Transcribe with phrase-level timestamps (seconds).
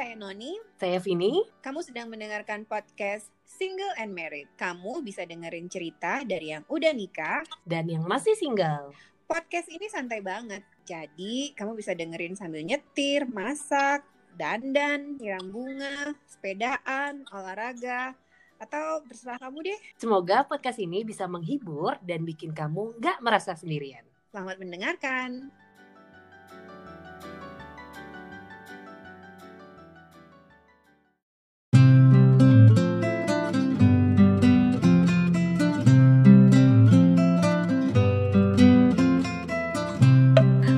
[0.00, 0.56] saya Noni.
[0.80, 1.44] Saya Vini.
[1.60, 4.48] Kamu sedang mendengarkan podcast Single and Married.
[4.56, 8.96] Kamu bisa dengerin cerita dari yang udah nikah dan yang masih single.
[9.28, 10.64] Podcast ini santai banget.
[10.88, 14.00] Jadi, kamu bisa dengerin sambil nyetir, masak,
[14.40, 18.16] dandan, nyiram bunga, sepedaan, olahraga,
[18.56, 19.80] atau terserah kamu deh.
[20.00, 24.08] Semoga podcast ini bisa menghibur dan bikin kamu nggak merasa sendirian.
[24.32, 25.52] Selamat mendengarkan.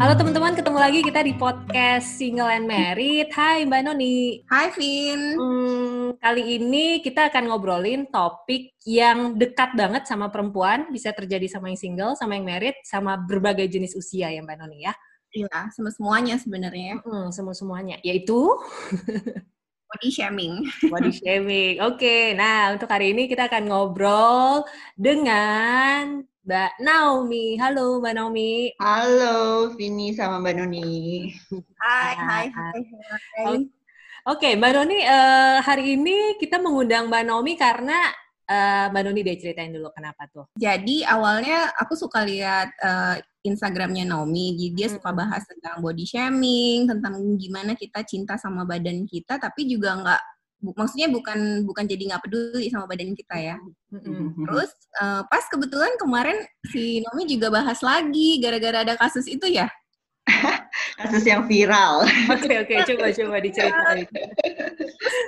[0.02, 3.30] Halo teman-teman, ketemu lagi kita di podcast Single and Married.
[3.30, 4.42] Hai Mbak Noni.
[4.50, 5.38] Hai Vin.
[5.38, 11.70] Hmm, kali ini kita akan ngobrolin topik yang dekat banget sama perempuan, bisa terjadi sama
[11.70, 14.92] yang single, sama yang married, sama berbagai jenis usia ya Mbak Noni ya.
[15.38, 16.98] Iya, semua semuanya sebenarnya.
[17.06, 18.58] Hmm, semua semuanya, yaitu
[19.94, 20.66] body shaming.
[20.90, 21.78] Body shaming.
[21.78, 24.66] Oke, okay, nah untuk hari ini kita akan ngobrol
[24.98, 27.54] dengan Mbak Naomi.
[27.54, 28.74] Halo Mbak Naomi.
[28.82, 31.30] Halo Vini sama Mbak Noni.
[31.78, 32.78] Hai, hai, hai.
[33.38, 33.46] hai.
[33.46, 33.70] Oke,
[34.26, 38.10] okay, Mbak Noni, uh, hari ini kita mengundang Mbak Naomi karena
[38.50, 40.50] uh, Mbak Noni deh ceritain dulu kenapa tuh.
[40.58, 44.96] Jadi awalnya aku suka lihat uh, Instagramnya Naomi, jadi dia hmm.
[44.98, 50.22] suka bahas tentang body shaming, tentang gimana kita cinta sama badan kita, tapi juga nggak
[50.62, 53.56] bu, maksudnya bukan bukan jadi nggak peduli sama badan kita ya.
[53.90, 54.46] Mm-hmm.
[54.46, 54.70] Terus
[55.02, 56.38] uh, pas kebetulan kemarin
[56.70, 59.66] si Nomi juga bahas lagi gara-gara ada kasus itu ya.
[61.02, 62.06] kasus yang viral.
[62.32, 62.86] Oke okay, oke okay.
[62.94, 64.06] coba coba diceritain.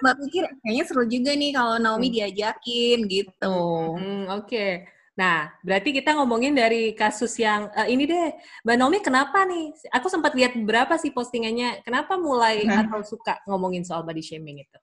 [0.07, 2.17] Mbak pikir kayaknya seru juga nih kalau Naomi hmm.
[2.23, 3.59] diajakin gitu.
[3.99, 4.47] Hmm, oke.
[4.47, 4.71] Okay.
[5.15, 8.35] Nah, berarti kita ngomongin dari kasus yang uh, ini deh,
[8.67, 9.71] Mbak Naomi kenapa nih?
[9.95, 11.87] Aku sempat lihat berapa sih postingannya.
[11.87, 12.83] Kenapa mulai nah.
[12.83, 14.79] atau suka ngomongin soal body shaming itu?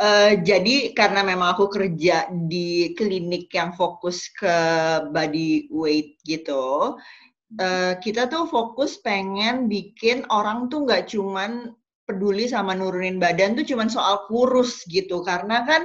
[0.00, 4.56] Uh, jadi karena memang aku kerja di klinik yang fokus ke
[5.12, 6.96] body weight gitu,
[7.60, 11.76] uh, kita tuh fokus pengen bikin orang tuh nggak cuman
[12.08, 15.84] peduli sama nurunin badan tuh cuman soal kurus gitu, karena kan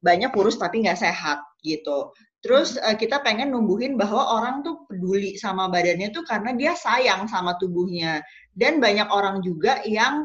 [0.00, 2.16] banyak kurus tapi nggak sehat gitu.
[2.40, 7.28] Terus uh, kita pengen numbuhin bahwa orang tuh peduli sama badannya tuh karena dia sayang
[7.28, 8.24] sama tubuhnya.
[8.56, 10.24] Dan banyak orang juga yang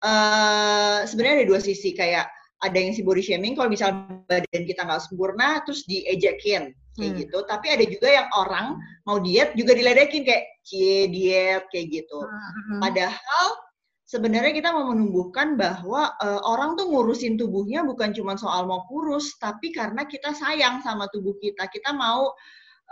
[0.00, 2.32] uh, sebenarnya ada dua sisi kayak
[2.66, 3.94] ada yang si body shaming kalau misal
[4.26, 7.20] badan kita nggak sempurna terus diejekin kayak hmm.
[7.22, 8.66] gitu tapi ada juga yang orang
[9.04, 12.80] mau diet juga diledekin kayak cie diet kayak gitu hmm.
[12.80, 13.46] padahal
[14.06, 19.34] sebenarnya kita mau menumbuhkan bahwa uh, orang tuh ngurusin tubuhnya bukan cuma soal mau kurus
[19.42, 22.30] tapi karena kita sayang sama tubuh kita kita mau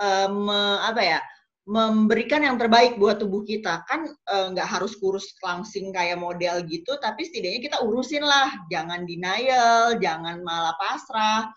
[0.02, 1.20] uh, me, apa ya
[1.64, 3.84] memberikan yang terbaik buat tubuh kita.
[3.88, 8.52] Kan eh, nggak e, harus kurus langsing kayak model gitu tapi setidaknya kita urusin lah.
[8.69, 11.48] Jangan denial jangan malah pasrah.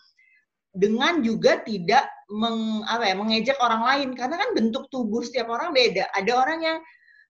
[0.78, 4.10] Dengan juga tidak meng, apa ya, mengejek orang lain.
[4.14, 6.06] Karena kan bentuk tubuh setiap orang beda.
[6.14, 6.78] Ada orang yang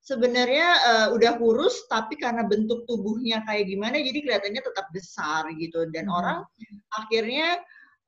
[0.04, 5.88] sebenarnya uh, udah kurus tapi karena bentuk tubuhnya kayak gimana jadi kelihatannya tetap besar gitu.
[5.90, 6.18] Dan hmm.
[6.20, 6.38] orang
[6.94, 7.58] akhirnya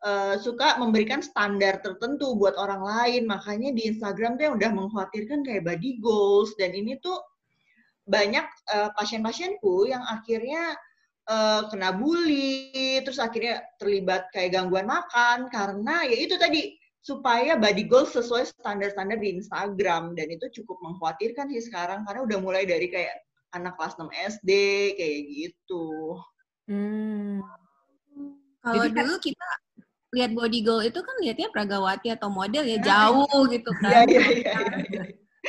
[0.04, 3.24] uh, suka memberikan standar tertentu buat orang lain.
[3.28, 7.18] Makanya di Instagram tuh yang udah mengkhawatirkan kayak body goals dan ini tuh
[8.10, 10.74] banyak uh, pasien-pasienku yang akhirnya
[11.30, 17.88] uh, kena bully, terus akhirnya terlibat kayak gangguan makan karena ya itu tadi supaya body
[17.88, 22.92] goals sesuai standar-standar di Instagram dan itu cukup mengkhawatirkan sih sekarang karena udah mulai dari
[22.92, 23.24] kayak
[23.56, 24.52] anak kelas 6 SD
[25.00, 25.86] kayak gitu.
[26.70, 27.42] Hmm.
[28.60, 29.48] Kalau dulu kita
[30.10, 34.10] lihat body goal itu kan lihatnya pragawati atau model ya jauh gitu kan.
[34.10, 34.58] Iya, iya,
[34.90, 35.04] iya.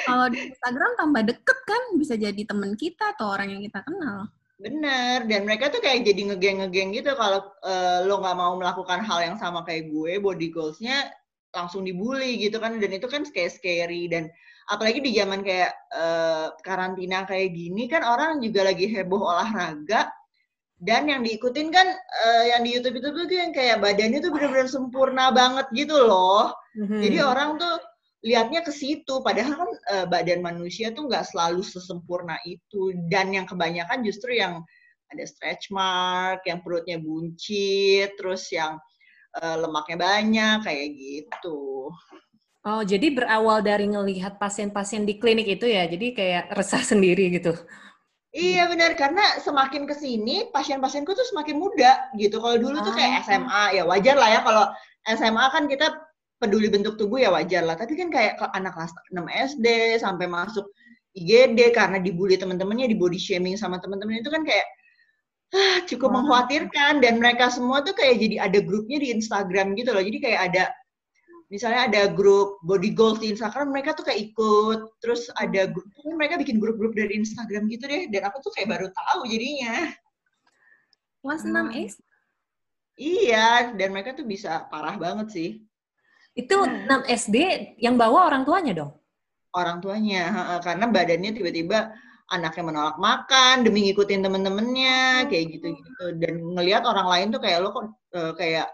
[0.06, 4.28] Kalau di Instagram tambah deket kan bisa jadi temen kita atau orang yang kita kenal.
[4.60, 9.24] Bener, dan mereka tuh kayak jadi ngegeng-ngegeng gitu kalau uh, lo nggak mau melakukan hal
[9.24, 11.08] yang sama kayak gue, body goals-nya
[11.56, 14.28] langsung dibully gitu kan, dan itu kan kayak scary dan
[14.68, 20.12] apalagi di zaman kayak uh, karantina kayak gini kan orang juga lagi heboh olahraga,
[20.80, 24.68] dan yang diikutin kan uh, yang di YouTube itu tuh yang kayak badannya tuh benar-benar
[24.68, 26.56] sempurna banget gitu loh.
[26.80, 27.00] Mm-hmm.
[27.04, 27.76] Jadi orang tuh
[28.24, 33.44] lihatnya ke situ padahal kan uh, badan manusia tuh nggak selalu sesempurna itu dan yang
[33.44, 34.64] kebanyakan justru yang
[35.10, 38.78] ada stretch mark, yang perutnya buncit, terus yang
[39.36, 41.90] uh, lemaknya banyak kayak gitu.
[42.60, 47.56] Oh, jadi berawal dari ngelihat pasien-pasien di klinik itu ya, jadi kayak resah sendiri gitu.
[48.30, 52.38] Iya benar karena semakin ke sini pasien-pasienku tuh semakin muda gitu.
[52.38, 53.68] Kalau dulu tuh kayak SMA ah.
[53.74, 54.64] ya wajar lah ya kalau
[55.02, 55.86] SMA kan kita
[56.38, 57.74] peduli bentuk tubuh ya wajar lah.
[57.74, 59.26] Tapi kan kayak anak kelas 6
[59.58, 59.66] SD
[59.98, 60.70] sampai masuk
[61.18, 64.66] IGD karena dibully teman-temannya, di body shaming sama teman-teman itu kan kayak
[65.50, 66.22] ah, cukup wow.
[66.22, 70.06] mengkhawatirkan dan mereka semua tuh kayak jadi ada grupnya di Instagram gitu loh.
[70.06, 70.70] Jadi kayak ada
[71.50, 74.78] misalnya ada grup body goals di Instagram, mereka tuh kayak ikut.
[75.02, 78.06] Terus ada grup, mereka bikin grup-grup dari Instagram gitu deh.
[78.08, 79.90] Dan aku tuh kayak baru tahu jadinya.
[81.20, 81.52] Kelas 6
[81.90, 81.94] S?
[82.96, 85.50] Iya, dan mereka tuh bisa parah banget sih.
[86.32, 87.36] Itu 6 SD
[87.82, 88.92] yang bawa orang tuanya dong?
[89.50, 90.30] Orang tuanya,
[90.62, 91.90] karena badannya tiba-tiba
[92.30, 97.74] anaknya menolak makan demi ngikutin temen-temennya kayak gitu-gitu dan ngelihat orang lain tuh kayak lo
[97.74, 98.70] kok uh, kayak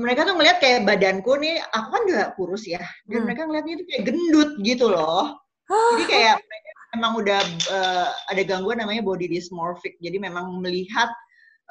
[0.00, 3.24] mereka tuh ngelihat kayak badanku nih aku kan gak kurus ya dan hmm.
[3.28, 5.36] mereka ngeliatnya itu kayak gendut gitu loh.
[5.68, 7.40] Jadi kayak mereka memang udah
[7.72, 9.96] uh, ada gangguan namanya body dysmorphic.
[10.00, 11.08] Jadi memang melihat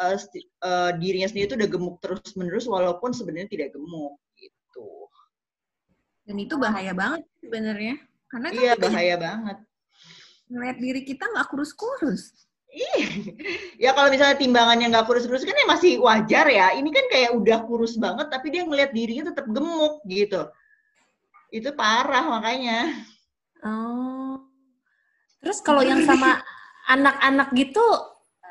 [0.02, 0.18] uh,
[0.66, 4.90] uh, dirinya sendiri itu udah gemuk terus menerus walaupun sebenarnya tidak gemuk gitu.
[6.26, 7.96] Dan itu bahaya banget sebenarnya.
[8.30, 9.58] Karena kan iya bahaya banget.
[10.52, 12.51] ngeliat diri kita nggak kurus-kurus.
[12.72, 13.04] Iya,
[13.76, 16.72] ya kalau misalnya timbangannya nggak kurus-kurus kan ya masih wajar ya.
[16.72, 20.48] Ini kan kayak udah kurus banget, tapi dia ngeliat dirinya tetap gemuk gitu.
[21.52, 22.96] Itu parah makanya.
[23.60, 24.40] Oh.
[25.44, 26.40] Terus kalau yang sama
[26.96, 27.84] anak-anak gitu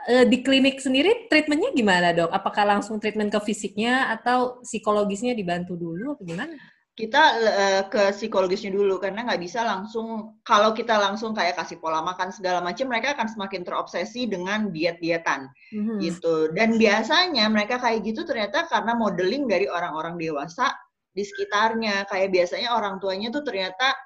[0.05, 2.29] eh, di klinik sendiri treatmentnya gimana dok?
[2.29, 6.61] Apakah langsung treatment ke fisiknya atau psikologisnya dibantu dulu atau gimana?
[7.01, 12.05] Kita uh, ke psikologisnya dulu karena nggak bisa langsung kalau kita langsung kayak kasih pola
[12.05, 15.97] makan segala macam mereka akan semakin terobsesi dengan diet-dietan mm-hmm.
[16.05, 20.77] gitu dan biasanya mereka kayak gitu ternyata karena modeling dari orang-orang dewasa
[21.11, 23.97] di sekitarnya kayak biasanya orang tuanya tuh ternyata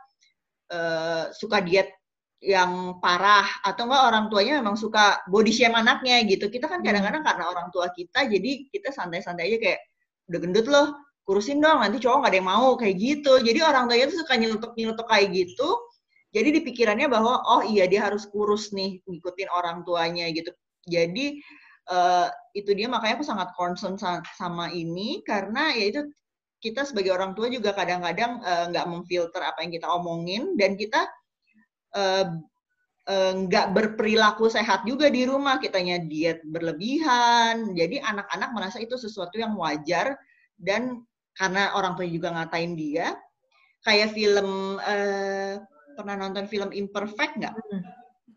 [0.70, 1.90] uh, suka diet
[2.44, 6.86] yang parah atau enggak orang tuanya memang suka body shame anaknya gitu kita kan mhm.
[6.86, 9.80] kadang-kadang karena orang tua kita jadi kita santai-santai aja kayak
[10.30, 10.88] udah gendut loh
[11.24, 13.32] kurusin dong nanti cowok nggak ada yang mau kayak gitu.
[13.40, 15.68] Jadi orang tuanya tuh suka nyelutuk nyelutuk kayak gitu.
[16.36, 20.52] Jadi di pikirannya bahwa oh iya dia harus kurus nih ngikutin orang tuanya gitu.
[20.84, 21.40] Jadi
[21.88, 23.96] uh, itu dia makanya aku sangat concern
[24.36, 25.24] sama ini.
[25.24, 26.00] Karena ya itu
[26.60, 30.58] kita sebagai orang tua juga kadang-kadang uh, nggak memfilter apa yang kita omongin.
[30.60, 31.08] Dan kita
[31.96, 32.36] uh,
[33.38, 35.56] nggak uh, berperilaku sehat juga di rumah.
[35.56, 37.72] Kitanya diet berlebihan.
[37.72, 40.18] Jadi anak-anak merasa itu sesuatu yang wajar
[40.58, 40.98] dan
[41.34, 43.14] karena orang tua juga ngatain dia
[43.84, 45.60] kayak film uh,
[45.94, 47.54] pernah nonton film Imperfect nggak?
[47.54, 47.82] Hmm.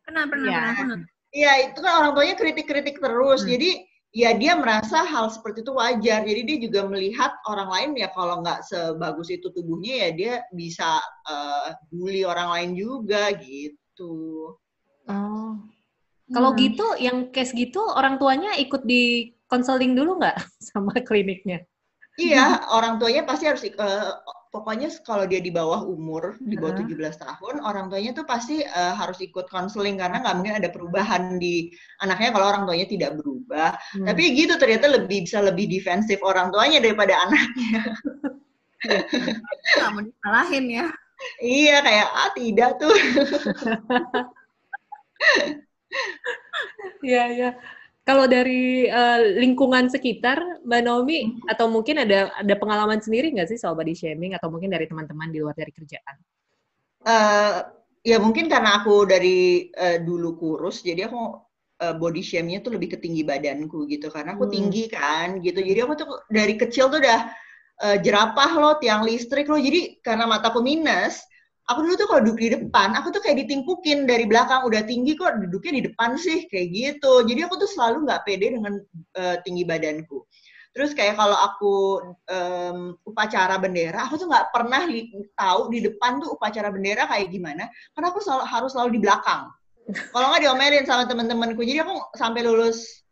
[0.06, 0.62] Pernah pernah ya.
[0.76, 1.00] pernah.
[1.36, 3.50] Iya itu kan orang tuanya kritik-kritik terus hmm.
[3.52, 3.72] jadi
[4.16, 8.40] ya dia merasa hal seperti itu wajar jadi dia juga melihat orang lain ya kalau
[8.40, 10.98] nggak sebagus itu tubuhnya ya dia bisa
[11.28, 14.56] uh, bully orang lain juga gitu.
[15.08, 15.56] Oh.
[16.28, 16.60] Kalau hmm.
[16.60, 20.36] gitu, yang case gitu, orang tuanya ikut di konseling dulu nggak
[20.68, 21.64] sama kliniknya?
[22.18, 22.46] Iya,
[22.78, 24.18] orang tuanya pasti harus uh,
[24.50, 26.90] pokoknya kalau dia di bawah umur di bawah uh.
[26.90, 31.38] 17 tahun, orang tuanya tuh pasti uh, harus ikut konseling karena nggak mungkin ada perubahan
[31.38, 31.70] di
[32.02, 33.78] anaknya kalau orang tuanya tidak berubah.
[33.94, 34.06] Hmm.
[34.10, 37.82] Tapi gitu ternyata lebih bisa lebih defensif orang tuanya daripada anaknya.
[39.94, 40.86] Mau disalahin ya.
[41.42, 42.98] Iya, kayak ah tidak tuh.
[47.02, 47.50] Iya, iya.
[48.08, 51.52] Kalau dari uh, lingkungan sekitar, Mbak Naomi, hmm.
[51.52, 55.28] atau mungkin ada ada pengalaman sendiri nggak sih soal body shaming, atau mungkin dari teman-teman
[55.28, 56.16] di luar dari kerjaan?
[57.04, 57.68] Uh,
[58.08, 61.20] ya mungkin karena aku dari uh, dulu kurus, jadi aku
[61.84, 64.56] uh, body shaming-nya tuh lebih ke tinggi badanku gitu, karena aku hmm.
[64.56, 65.60] tinggi kan, gitu.
[65.60, 67.28] Jadi aku tuh dari kecil tuh udah
[67.84, 69.60] uh, jerapah loh, tiang listrik loh.
[69.60, 71.28] Jadi karena mataku minus,
[71.68, 75.20] aku dulu tuh kalau duduk di depan, aku tuh kayak ditimpukin dari belakang udah tinggi
[75.20, 77.28] kok duduknya di depan sih kayak gitu.
[77.28, 78.74] Jadi aku tuh selalu nggak pede dengan
[79.20, 80.24] uh, tinggi badanku.
[80.72, 81.74] Terus kayak kalau aku
[82.30, 87.34] um, upacara bendera, aku tuh nggak pernah li- tahu di depan tuh upacara bendera kayak
[87.34, 87.66] gimana,
[87.98, 89.50] karena aku selalu, harus selalu di belakang.
[90.14, 93.04] Kalau nggak diomelin sama temen-temenku, jadi aku sampai lulus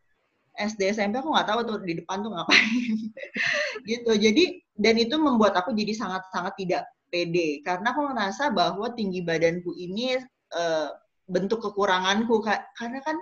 [0.56, 2.96] SD SMP aku nggak tahu tuh di depan tuh ngapain
[3.90, 4.12] gitu.
[4.16, 6.84] Jadi dan itu membuat aku jadi sangat-sangat tidak
[7.16, 10.20] pede karena aku ngerasa bahwa tinggi badanku ini
[10.52, 10.92] uh,
[11.32, 12.44] bentuk kekuranganku
[12.76, 13.16] karena kan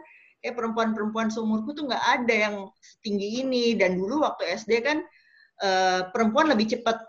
[0.43, 3.65] kayak perempuan-perempuan seumurku tuh nggak ada yang setinggi ini.
[3.79, 4.99] Dan dulu waktu SD kan
[5.63, 6.99] uh, perempuan lebih cepat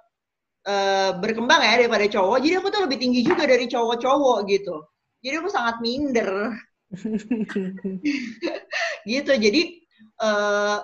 [0.70, 2.38] uh, berkembang ya daripada cowok.
[2.38, 4.76] Jadi aku tuh lebih tinggi juga dari cowok-cowok gitu.
[5.26, 6.54] Jadi aku sangat minder.
[9.04, 9.32] Gitu.
[9.36, 9.84] Jadi
[10.24, 10.80] uh,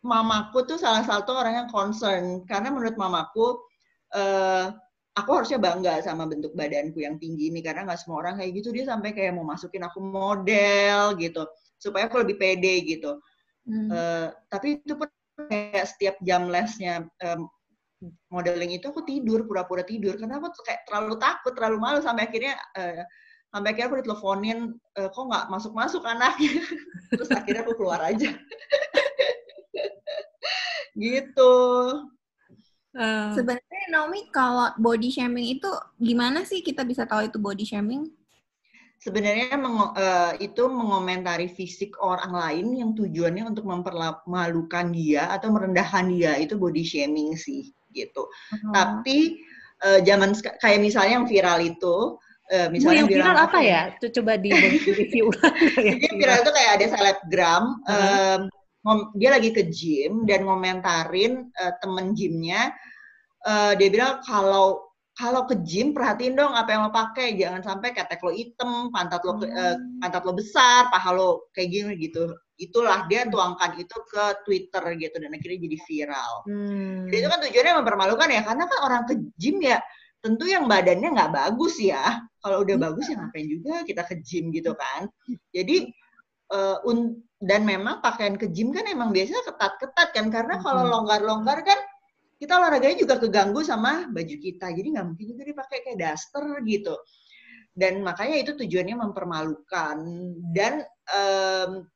[0.00, 2.46] mamaku tuh salah satu orang yang concern.
[2.48, 3.58] Karena menurut mamaku
[4.16, 4.72] uh,
[5.18, 8.70] aku harusnya bangga sama bentuk badanku yang tinggi ini karena nggak semua orang kayak gitu.
[8.70, 11.42] Dia sampai kayak mau masukin aku model gitu
[11.78, 13.18] supaya aku lebih pede gitu.
[13.68, 13.92] Hmm.
[13.92, 15.08] uh, tapi itu pun
[15.52, 17.44] kayak setiap jam lesnya um,
[18.32, 20.14] modeling itu aku tidur pura-pura tidur.
[20.14, 23.02] Karena aku kayak terlalu takut terlalu malu sampai akhirnya uh,
[23.48, 26.60] sampai akhirnya aku diteleponin e, kok nggak masuk masuk anaknya?
[27.16, 28.28] Terus akhirnya aku keluar aja.
[30.98, 31.54] Gitu
[32.96, 33.34] uh.
[33.36, 35.68] sebenarnya Naomi kalau body shaming itu
[35.98, 38.08] gimana sih kita bisa tahu itu body shaming
[38.98, 46.10] sebenarnya meng, uh, itu mengomentari fisik orang lain yang tujuannya untuk mempermalukan dia atau merendahkan
[46.10, 48.26] dia itu body shaming sih gitu.
[48.50, 48.74] Hmm.
[48.74, 49.38] Tapi
[49.86, 52.18] uh, zaman kayak misalnya yang viral itu
[52.50, 53.82] uh, misalnya Bu, yang viral, apa ya?
[54.02, 54.50] Coba di
[54.82, 55.56] review ulang.
[55.78, 57.94] Jadi viral itu kayak ada selebgram hmm.
[57.94, 58.40] um,
[59.16, 62.72] dia lagi ke gym dan ngomentarin uh, temen gymnya
[63.44, 67.90] uh, dia bilang kalau kalau ke gym perhatiin dong apa yang lo pakai jangan sampai
[67.90, 69.50] ketek lo hitam pantat lo hmm.
[69.50, 74.82] uh, pantat lo besar paha lo kayak gini gitu itulah dia tuangkan itu ke Twitter
[74.98, 77.10] gitu dan akhirnya jadi viral hmm.
[77.10, 79.78] jadi itu kan tujuannya mempermalukan ya karena kan orang ke gym ya
[80.18, 82.86] tentu yang badannya nggak bagus ya kalau udah hmm.
[82.86, 85.10] bagus ya ngapain juga kita ke gym gitu kan
[85.50, 85.90] jadi
[86.54, 90.90] uh, un dan memang pakaian ke gym kan emang biasanya ketat-ketat kan karena kalau hmm.
[90.90, 91.78] longgar-longgar kan
[92.38, 94.70] kita olahraganya juga keganggu sama baju kita.
[94.70, 96.94] Jadi nggak mungkin juga dipakai kayak daster gitu.
[97.74, 99.96] Dan makanya itu tujuannya mempermalukan
[100.54, 101.86] dan um,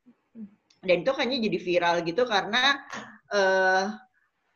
[0.82, 2.78] dan itu kayaknya jadi viral gitu karena
[3.30, 3.94] uh,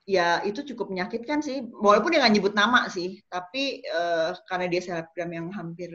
[0.06, 1.66] ya itu cukup menyakitkan sih.
[1.70, 5.90] Walaupun dia nggak nyebut nama sih, tapi uh, karena dia selebgram yang hampir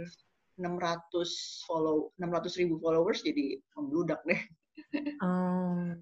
[0.59, 4.39] 600 follow 600 ribu followers jadi membludak deh.
[5.21, 5.97] Hmm.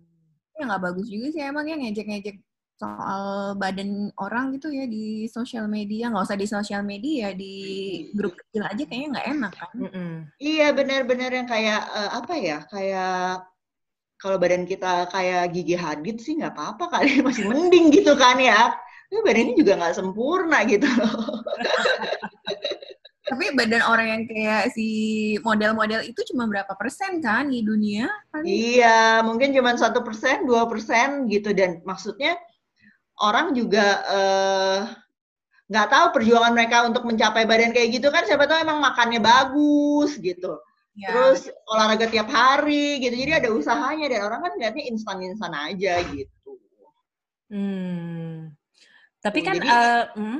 [0.56, 2.44] Ya nggak bagus juga sih emang ya ngejek-ngejek
[2.80, 7.56] soal badan orang gitu ya di sosial media nggak usah di sosial media di
[8.16, 10.14] grup kecil aja kayaknya nggak enak kan mm -mm.
[10.40, 13.44] iya benar-benar yang kayak uh, apa ya kayak
[14.16, 18.72] kalau badan kita kayak gigi hadid sih nggak apa-apa kali masih mending gitu kan ya
[19.12, 20.86] tapi badannya juga nggak sempurna gitu
[23.30, 24.88] tapi badan orang yang kayak si
[25.46, 28.10] model-model itu cuma berapa persen kan di dunia?
[28.42, 32.36] Iya, mungkin cuma satu persen, dua persen gitu dan maksudnya
[33.22, 34.80] orang juga eh,
[35.70, 39.22] nggak uh, tahu perjuangan mereka untuk mencapai badan kayak gitu kan siapa tahu emang makannya
[39.22, 40.58] bagus gitu
[40.96, 41.12] ya.
[41.12, 46.50] terus olahraga tiap hari gitu jadi ada usahanya dan orang kan lihatnya instan-instan aja gitu
[47.52, 48.29] hmm.
[49.20, 50.40] Tapi kan jadi, uh, hmm?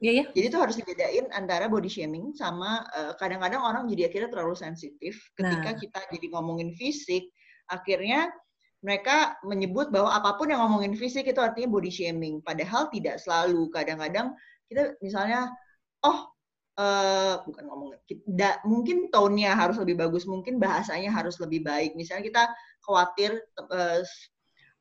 [0.00, 0.24] Ya, ya.
[0.32, 2.86] Jadi tuh harus dibedain antara body shaming sama
[3.20, 5.76] kadang kadang-kadang orang jadi akhirnya terlalu sensitif ketika nah.
[5.76, 7.28] kita jadi ngomongin fisik,
[7.68, 8.32] akhirnya
[8.80, 12.40] mereka menyebut bahwa apa pun yang ngomongin fisik itu artinya body shaming.
[12.40, 13.68] Padahal tidak selalu.
[13.68, 14.32] Kadang-kadang
[14.72, 15.52] kita misalnya,
[16.00, 16.32] oh
[16.80, 21.92] uh, bukan ngomong, tidak mungkin tone-nya harus lebih bagus, mungkin bahasanya harus lebih baik.
[21.92, 22.42] Misalnya kita
[22.88, 23.36] khawatir
[23.68, 24.00] uh,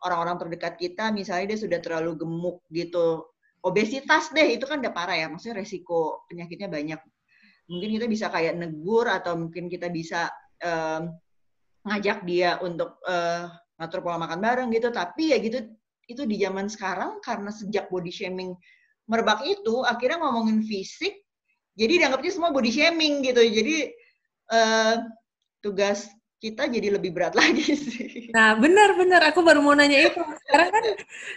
[0.03, 3.27] orang-orang terdekat kita, misalnya dia sudah terlalu gemuk gitu,
[3.63, 7.00] obesitas deh itu kan udah parah ya, maksudnya resiko penyakitnya banyak.
[7.70, 10.32] Mungkin kita bisa kayak negur atau mungkin kita bisa
[10.63, 11.13] um,
[11.86, 13.46] ngajak dia untuk uh,
[13.77, 14.89] ngatur pola makan bareng gitu.
[14.89, 15.70] Tapi ya gitu
[16.10, 18.58] itu di zaman sekarang karena sejak body shaming
[19.06, 21.13] merebak itu akhirnya ngomongin fisik
[21.79, 23.39] jadi dianggapnya semua body shaming gitu.
[23.39, 23.88] Jadi
[24.51, 25.00] uh,
[25.63, 28.31] tugas kita jadi lebih berat lagi sih.
[28.31, 30.19] Nah, benar-benar aku baru mau nanya itu.
[30.48, 30.84] Sekarang kan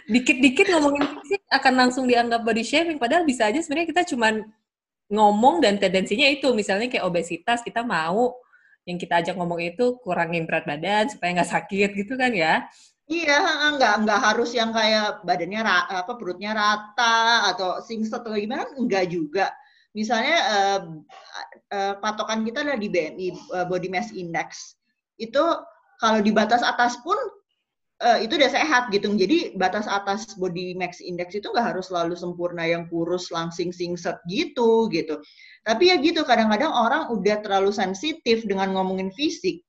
[0.07, 4.47] dikit-dikit ngomongin fisik akan langsung dianggap body shaming, padahal bisa aja sebenarnya kita cuman
[5.11, 8.33] ngomong dan tendensinya itu, misalnya kayak obesitas, kita mau
[8.83, 12.67] yang kita ajak ngomong itu kurangin berat badan supaya nggak sakit gitu kan ya?
[13.07, 19.11] Iya, nggak nggak harus yang kayak badannya apa perutnya rata atau singset atau gimana, enggak
[19.11, 19.51] juga.
[19.93, 20.81] Misalnya uh,
[21.69, 24.79] uh, patokan kita adalah di BMI uh, Body Mass Index.
[25.17, 25.43] Itu
[26.01, 27.15] kalau di batas atas pun
[28.03, 29.13] uh, itu udah sehat gitu.
[29.15, 34.19] Jadi batas atas body mass index itu nggak harus selalu sempurna yang kurus langsing singset
[34.27, 35.21] gitu gitu.
[35.63, 39.63] Tapi ya gitu, kadang-kadang orang udah terlalu sensitif dengan ngomongin fisik.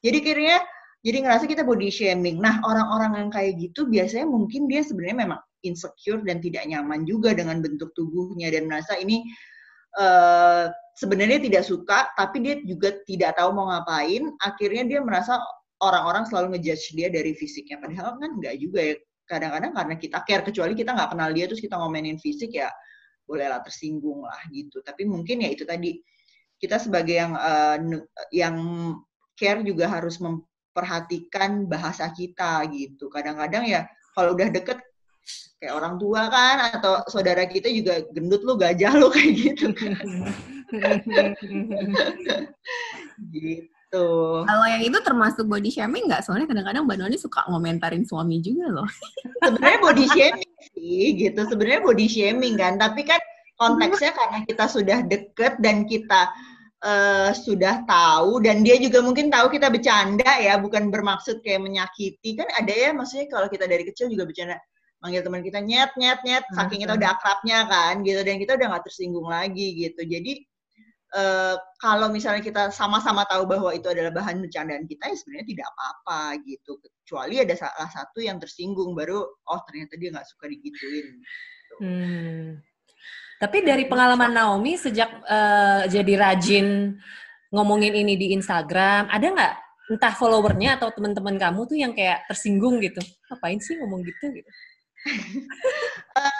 [0.00, 0.62] Jadi kira
[1.00, 2.38] jadi ngerasa kita body shaming.
[2.44, 7.32] Nah, orang-orang yang kayak gitu biasanya mungkin dia sebenarnya memang insecure dan tidak nyaman juga
[7.32, 9.24] dengan bentuk tubuhnya dan merasa ini
[9.96, 10.68] uh,
[11.00, 14.28] sebenarnya tidak suka, tapi dia juga tidak tahu mau ngapain.
[14.44, 15.40] Akhirnya dia merasa
[15.80, 17.80] orang-orang selalu ngejudge dia dari fisiknya.
[17.80, 18.94] Padahal kan nggak juga ya.
[19.24, 22.68] Kadang-kadang karena kita care, kecuali kita nggak kenal dia terus kita ngomenin fisik ya
[23.24, 24.82] bolehlah tersinggung lah gitu.
[24.84, 26.02] Tapi mungkin ya itu tadi
[26.60, 27.78] kita sebagai yang uh,
[28.34, 28.56] yang
[29.38, 33.08] care juga harus memperhatikan bahasa kita gitu.
[33.08, 34.82] Kadang-kadang ya kalau udah deket
[35.62, 39.94] kayak orang tua kan atau saudara kita juga gendut lu gajah lu kayak gitu kan.
[43.90, 44.06] gitu.
[44.46, 46.22] Kalau yang itu termasuk body shaming nggak?
[46.22, 48.88] Soalnya kadang-kadang Mbak Noni suka ngomentarin suami juga loh.
[49.42, 51.40] Sebenarnya body shaming sih, gitu.
[51.50, 52.78] Sebenarnya body shaming kan.
[52.78, 53.18] Tapi kan
[53.58, 56.30] konteksnya karena kita sudah deket dan kita
[56.86, 62.38] uh, sudah tahu dan dia juga mungkin tahu kita bercanda ya, bukan bermaksud kayak menyakiti.
[62.38, 64.56] Kan ada ya maksudnya kalau kita dari kecil juga bercanda
[65.00, 68.66] manggil teman kita nyet nyet nyet saking kita udah akrabnya kan gitu dan kita udah
[68.68, 70.04] nggak tersinggung lagi gitu.
[70.04, 70.44] Jadi
[71.14, 75.66] uh, kalau misalnya kita sama-sama tahu bahwa itu adalah bahan bercandaan kita ya sebenarnya tidak
[75.74, 76.72] apa-apa gitu.
[76.78, 81.06] Kecuali ada salah satu yang tersinggung baru oh ternyata dia nggak suka digituin.
[81.18, 81.74] Gitu.
[81.82, 82.46] Hmm.
[83.40, 87.00] Tapi dari pengalaman Naomi sejak uh, jadi rajin
[87.50, 89.54] ngomongin ini di Instagram, ada nggak
[89.90, 93.00] entah followernya atau teman-teman kamu tuh yang kayak tersinggung gitu?
[93.26, 94.50] Ngapain sih ngomong gitu gitu?
[96.14, 96.30] uh,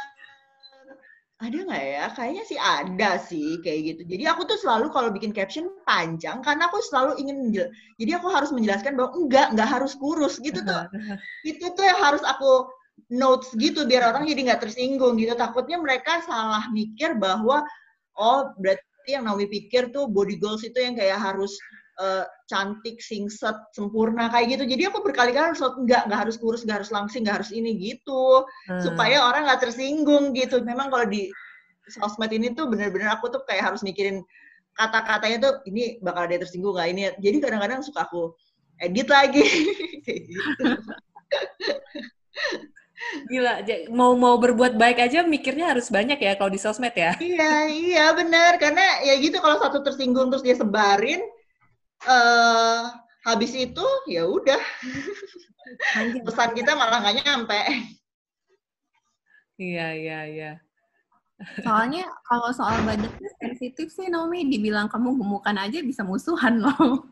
[1.40, 2.04] ada nggak ya?
[2.12, 4.02] Kayaknya sih ada sih kayak gitu.
[4.12, 7.66] Jadi aku tuh selalu kalau bikin caption panjang karena aku selalu ingin menjel
[7.97, 10.85] jadi aku harus menjelaskan bahwa enggak, enggak harus kurus gitu tuh.
[11.50, 12.68] itu tuh yang harus aku
[13.09, 15.32] notes gitu biar orang jadi nggak tersinggung gitu.
[15.32, 17.64] Takutnya mereka salah mikir bahwa
[18.20, 21.56] oh berarti yang Naomi pikir tuh body goals itu yang kayak harus
[22.00, 24.64] uh, cantik, singset, sempurna kayak gitu.
[24.64, 28.49] Jadi aku berkali-kali harus nggak nggak harus kurus, nggak harus langsing, nggak harus ini gitu
[28.73, 28.80] hmm.
[28.80, 30.64] supaya orang nggak tersinggung gitu.
[30.64, 31.28] Memang kalau di
[31.92, 34.25] sosmed ini tuh bener-bener aku tuh kayak harus mikirin
[34.75, 37.02] kata-katanya tuh ini bakal ada tersinggung nggak ini.
[37.21, 38.33] Jadi kadang-kadang suka aku
[38.80, 39.45] edit lagi
[40.09, 40.64] gitu.
[43.33, 43.64] Gila,
[43.97, 47.16] mau mau berbuat baik aja mikirnya harus banyak ya kalau di sosmed ya.
[47.16, 51.25] Iya, iya benar karena ya gitu kalau satu tersinggung terus dia sebarin
[52.07, 52.88] uh,
[53.26, 54.61] habis itu ya udah.
[56.25, 57.61] Pesan kita malah nggak nyampe.
[59.61, 60.52] Iya, iya, iya.
[61.64, 63.09] Soalnya kalau soal badan
[63.40, 67.09] sensitif sih Naomi dibilang kamu gemukan aja bisa musuhan loh.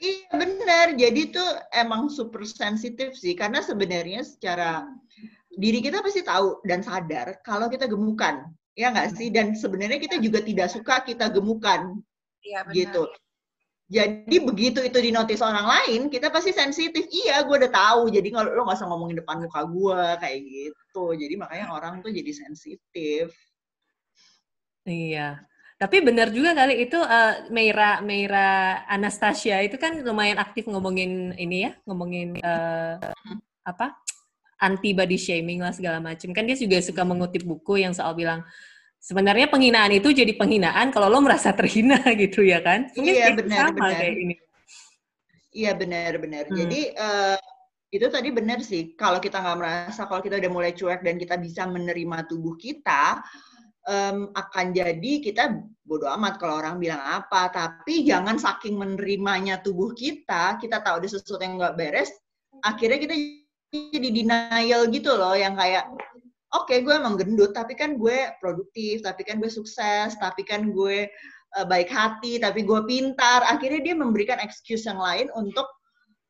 [0.00, 0.86] Iya benar.
[0.96, 4.88] Jadi tuh emang super sensitif sih karena sebenarnya secara
[5.52, 9.28] diri kita pasti tahu dan sadar kalau kita gemukan, ya nggak sih?
[9.28, 12.00] Dan sebenarnya kita juga tidak suka kita gemukan,
[12.44, 12.76] iya, benar.
[12.76, 13.02] gitu.
[13.90, 17.10] Jadi begitu itu dinotis orang lain, kita pasti sensitif.
[17.10, 18.14] Iya, gue udah tahu.
[18.14, 21.04] Jadi lo nggak usah ngomongin depan muka gue kayak gitu.
[21.18, 23.34] Jadi makanya orang tuh jadi sensitif.
[24.86, 25.42] Iya.
[25.74, 31.66] Tapi benar juga kali itu uh, Meira Meira Anastasia itu kan lumayan aktif ngomongin ini
[31.66, 32.94] ya, ngomongin uh,
[33.66, 33.98] apa
[34.60, 36.30] anti body shaming lah segala macam.
[36.30, 38.46] Kan dia juga suka mengutip buku yang soal bilang
[39.00, 42.92] sebenarnya penghinaan itu jadi penghinaan kalau lo merasa terhina gitu ya kan?
[42.92, 43.92] Mungkin iya benar benar.
[43.96, 44.34] Kayak ini.
[45.50, 46.44] Iya benar benar.
[46.46, 46.56] Hmm.
[46.60, 47.38] Jadi uh,
[47.90, 48.94] itu tadi benar sih.
[48.94, 53.18] Kalau kita nggak merasa kalau kita udah mulai cuek dan kita bisa menerima tubuh kita,
[53.88, 57.50] um, akan jadi kita bodoh amat kalau orang bilang apa.
[57.50, 62.14] Tapi jangan saking menerimanya tubuh kita, kita tahu ada sesuatu yang nggak beres,
[62.62, 63.14] akhirnya kita
[63.70, 65.86] jadi denial gitu loh yang kayak
[66.54, 70.70] oke okay, gue emang gendut tapi kan gue produktif tapi kan gue sukses tapi kan
[70.70, 71.06] gue
[71.58, 73.42] uh, baik hati tapi gue pintar.
[73.46, 75.66] Akhirnya dia memberikan excuse yang lain untuk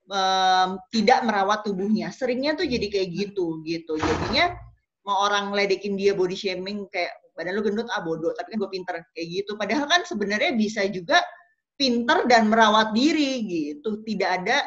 [0.08, 2.08] um, tidak merawat tubuhnya.
[2.14, 4.00] Seringnya tuh jadi kayak gitu gitu.
[4.00, 4.56] Jadinya
[5.04, 8.70] mau orang ledekin dia body shaming kayak badan lu gendut ah bodoh tapi kan gue
[8.72, 9.56] pintar kayak gitu.
[9.56, 11.20] Padahal kan sebenarnya bisa juga
[11.76, 14.00] pintar dan merawat diri gitu.
[14.04, 14.64] Tidak ada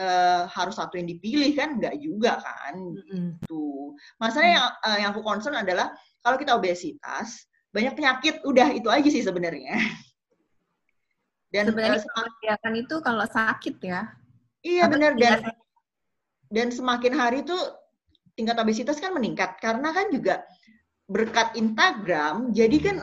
[0.00, 1.78] uh, harus satu yang dipilih kan?
[1.78, 2.74] Nggak juga kan?
[2.74, 3.46] Mm-hmm.
[3.46, 8.88] tuh masalahnya yang uh, yang aku concern adalah kalau kita obesitas banyak penyakit udah itu
[8.90, 9.74] aja sih sebenarnya.
[11.54, 14.10] Dan sebenarnya uh, kan itu kalau sakit ya?
[14.66, 15.14] Iya benar.
[15.14, 15.54] Dan
[16.50, 17.58] dan semakin hari tuh
[18.34, 20.42] tingkat obesitas kan meningkat karena kan juga
[21.06, 22.96] berkat Instagram jadi kan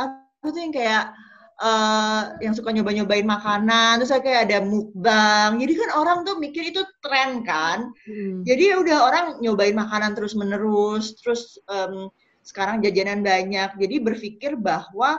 [0.00, 1.12] aku tuh yang kayak
[1.60, 5.60] uh, yang suka nyoba-nyobain makanan, terus kayak ada mukbang.
[5.60, 7.92] Jadi kan orang tuh mikir itu tren kan.
[8.04, 8.44] Hmm.
[8.44, 12.12] Jadi ya udah orang nyobain makanan terus-menerus, terus um,
[12.44, 13.74] sekarang jajanan banyak.
[13.76, 15.16] Jadi berpikir bahwa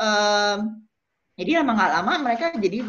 [0.00, 0.82] um,
[1.40, 2.84] jadi lama nggak lama mereka jadi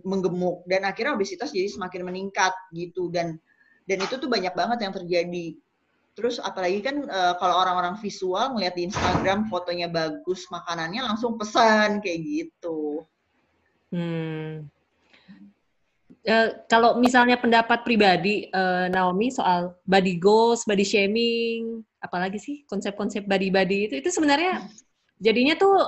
[0.00, 3.36] menggemuk dan akhirnya obesitas jadi semakin meningkat gitu dan
[3.84, 5.46] dan itu tuh banyak banget yang terjadi
[6.14, 12.02] Terus apalagi kan uh, kalau orang-orang visual ngeliat di Instagram fotonya bagus, makanannya langsung pesan
[12.02, 13.06] kayak gitu.
[13.94, 14.66] Hmm.
[16.20, 23.24] Uh, kalau misalnya pendapat pribadi uh, Naomi soal body goals, body shaming, apalagi sih konsep-konsep
[23.24, 24.64] body-body itu, itu sebenarnya
[25.20, 25.84] jadinya tuh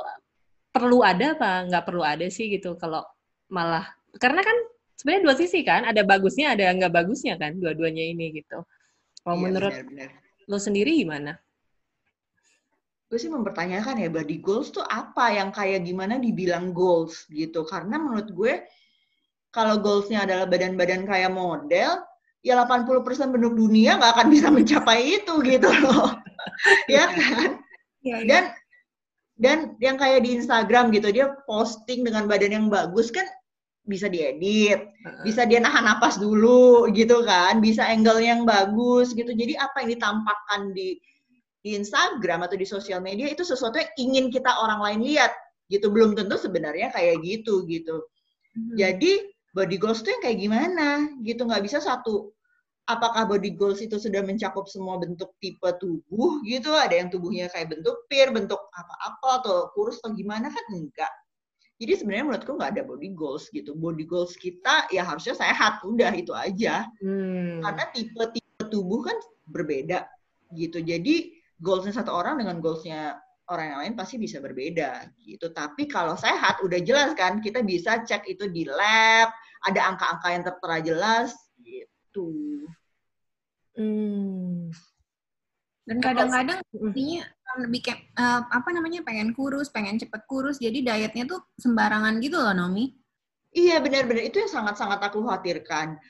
[0.73, 3.05] perlu ada apa nggak perlu ada sih gitu kalau
[3.53, 3.85] malah
[4.17, 4.57] karena kan
[4.97, 8.65] sebenarnya dua sisi kan ada bagusnya ada nggak bagusnya kan dua-duanya ini gitu
[9.23, 10.11] kalau iya, menurut benar, benar.
[10.51, 11.33] lo sendiri gimana?
[13.07, 17.63] Gue sih mempertanyakan ya body goals tuh apa yang kayak gimana dibilang goals gitu.
[17.63, 18.67] Karena menurut gue
[19.53, 22.03] kalau goalsnya adalah badan-badan kayak model,
[22.41, 26.19] ya 80% penduduk dunia nggak akan bisa mencapai itu gitu loh.
[26.95, 27.61] ya kan?
[28.03, 28.27] Ya, ya.
[28.27, 28.45] Dan
[29.43, 33.27] dan yang kayak di Instagram gitu dia posting dengan badan yang bagus kan
[33.83, 34.79] bisa diedit,
[35.27, 39.35] bisa dia nahan napas dulu gitu kan, bisa angle yang bagus gitu.
[39.35, 40.99] Jadi apa yang ditampakkan di
[41.63, 45.35] di Instagram atau di sosial media itu sesuatu yang ingin kita orang lain lihat
[45.67, 45.91] gitu.
[45.91, 48.03] Belum tentu sebenarnya kayak gitu gitu.
[48.55, 48.75] Hmm.
[48.79, 50.89] Jadi body goals itu yang kayak gimana
[51.23, 52.33] gitu nggak bisa satu
[52.91, 57.71] apakah body goals itu sudah mencakup semua bentuk tipe tubuh gitu ada yang tubuhnya kayak
[57.71, 61.13] bentuk pir bentuk apa-apa atau kurus atau gimana kan enggak
[61.83, 66.15] jadi sebenarnya menurutku nggak ada body goals gitu body goals kita ya harusnya sehat udah
[66.15, 67.67] itu aja hmm.
[67.67, 69.19] karena tipe-tipe tubuh kan
[69.51, 70.07] berbeda
[70.55, 73.19] gitu jadi goalsnya satu orang dengan goalsnya
[73.51, 78.07] orang yang lain pasti bisa berbeda gitu tapi kalau sehat udah jelas kan kita bisa
[78.07, 81.31] cek itu di lab ada angka-angka yang tertera jelas
[81.63, 82.29] gitu.
[83.79, 84.69] Hmm.
[85.83, 87.27] Dan kadang-kadang intinya
[87.61, 92.41] lebih kayak uh, apa namanya pengen kurus, pengen cepet kurus, jadi dietnya tuh sembarangan gitu
[92.41, 92.89] loh, Nomi.
[93.53, 96.01] Iya benar-benar itu yang sangat-sangat aku khawatirkan.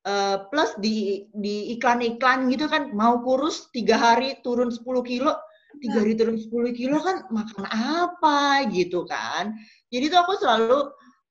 [0.00, 5.36] Uh, plus di di iklan-iklan gitu kan mau kurus tiga hari turun 10 kilo,
[5.78, 9.54] tiga hari turun 10 kilo kan makan apa gitu kan.
[9.92, 10.78] Jadi tuh aku selalu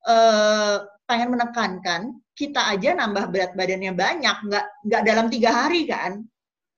[0.07, 2.01] uh, pengen menekankan
[2.37, 6.23] kita aja nambah berat badannya banyak, nggak nggak dalam tiga hari kan,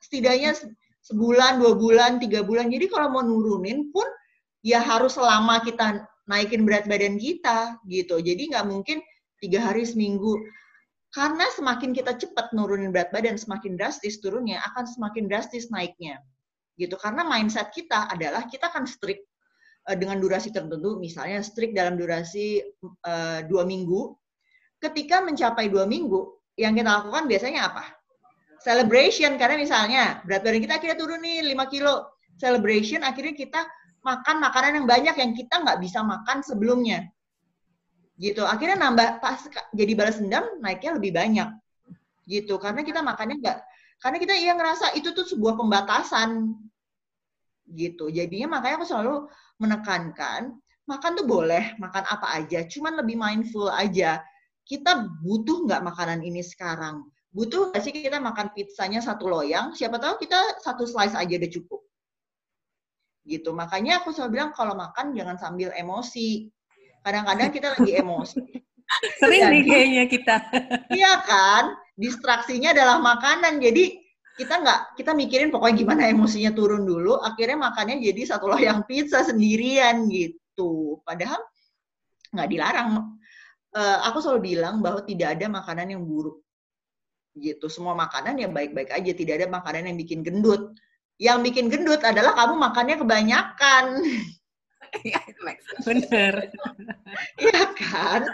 [0.01, 0.57] setidaknya
[1.05, 2.69] sebulan, dua bulan, tiga bulan.
[2.69, 4.05] Jadi kalau mau nurunin pun
[4.61, 8.21] ya harus selama kita naikin berat badan kita gitu.
[8.21, 9.01] Jadi nggak mungkin
[9.41, 10.37] tiga hari seminggu.
[11.11, 16.23] Karena semakin kita cepat nurunin berat badan, semakin drastis turunnya, akan semakin drastis naiknya.
[16.79, 16.95] Gitu.
[16.95, 19.27] Karena mindset kita adalah kita akan strict
[19.91, 22.63] uh, dengan durasi tertentu, misalnya strict dalam durasi
[23.03, 24.15] uh, dua minggu,
[24.79, 27.85] ketika mencapai dua minggu, yang kita lakukan biasanya apa?
[28.61, 32.13] Celebration, karena misalnya berat badan kita akhirnya turun nih 5 kilo.
[32.37, 33.61] Celebration, akhirnya kita
[34.01, 37.09] makan makanan yang banyak yang kita nggak bisa makan sebelumnya.
[38.17, 38.45] Gitu.
[38.45, 39.41] Akhirnya nambah, pas
[39.73, 41.49] jadi balas dendam, naiknya lebih banyak.
[42.29, 42.53] Gitu.
[42.61, 43.57] Karena kita makannya nggak,
[44.01, 46.53] karena kita yang ngerasa itu tuh sebuah pembatasan.
[47.65, 48.13] Gitu.
[48.13, 49.15] Jadinya makanya aku selalu
[49.57, 50.53] menekankan,
[50.85, 54.21] makan tuh boleh, makan apa aja, cuman lebih mindful aja
[54.65, 57.05] kita butuh nggak makanan ini sekarang?
[57.31, 59.71] Butuh nggak sih kita makan pizzanya satu loyang?
[59.71, 61.81] Siapa tahu kita satu slice aja udah cukup.
[63.23, 63.49] Gitu.
[63.55, 66.51] Makanya aku selalu bilang kalau makan jangan sambil emosi.
[67.01, 68.43] Kadang-kadang kita lagi emosi.
[69.23, 70.35] Sering nih kayaknya kita.
[70.91, 71.63] Iya kan?
[71.95, 73.63] Distraksinya adalah makanan.
[73.63, 74.01] Jadi
[74.35, 79.21] kita nggak kita mikirin pokoknya gimana emosinya turun dulu akhirnya makannya jadi satu loyang pizza
[79.27, 81.37] sendirian gitu padahal
[82.31, 83.19] nggak dilarang
[83.75, 86.39] uh, aku selalu bilang bahwa tidak ada makanan yang buruk
[87.37, 87.71] gitu.
[87.71, 90.75] Semua makanan yang baik-baik aja tidak ada makanan yang bikin gendut.
[91.21, 93.85] Yang bikin gendut adalah kamu makannya kebanyakan.
[94.91, 95.23] Iya,
[95.87, 96.51] bener.
[97.39, 98.27] Iya kan?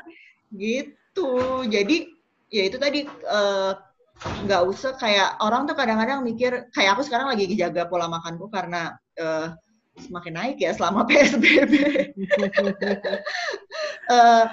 [0.50, 1.30] Gitu.
[1.70, 2.10] Jadi
[2.50, 3.78] ya itu tadi uh,
[4.18, 8.98] nggak usah kayak orang tuh kadang-kadang mikir kayak aku sekarang lagi jaga pola makanku karena
[9.22, 9.54] uh,
[9.98, 11.74] semakin naik ya selama PSBB.
[11.74, 12.44] uh,
[14.14, 14.44] eh,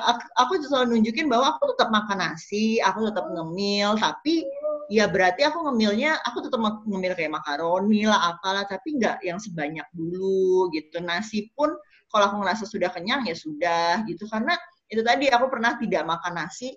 [0.40, 4.44] aku, selalu nunjukin bahwa aku tetap makan nasi, aku tetap ngemil, tapi
[4.88, 9.86] ya berarti aku ngemilnya, aku tetap ngemil kayak makaroni lah, apalah, tapi nggak yang sebanyak
[9.92, 10.98] dulu gitu.
[11.04, 11.72] Nasi pun
[12.08, 14.56] kalau aku ngerasa sudah kenyang ya sudah gitu, karena
[14.88, 16.72] itu tadi aku pernah tidak makan nasi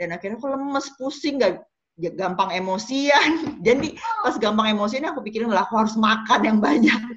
[0.00, 1.62] dan akhirnya aku lemes, pusing, nggak
[1.98, 3.30] gampang emosian.
[3.66, 7.00] Jadi pas gampang emosian aku pikirin lah aku harus makan yang banyak.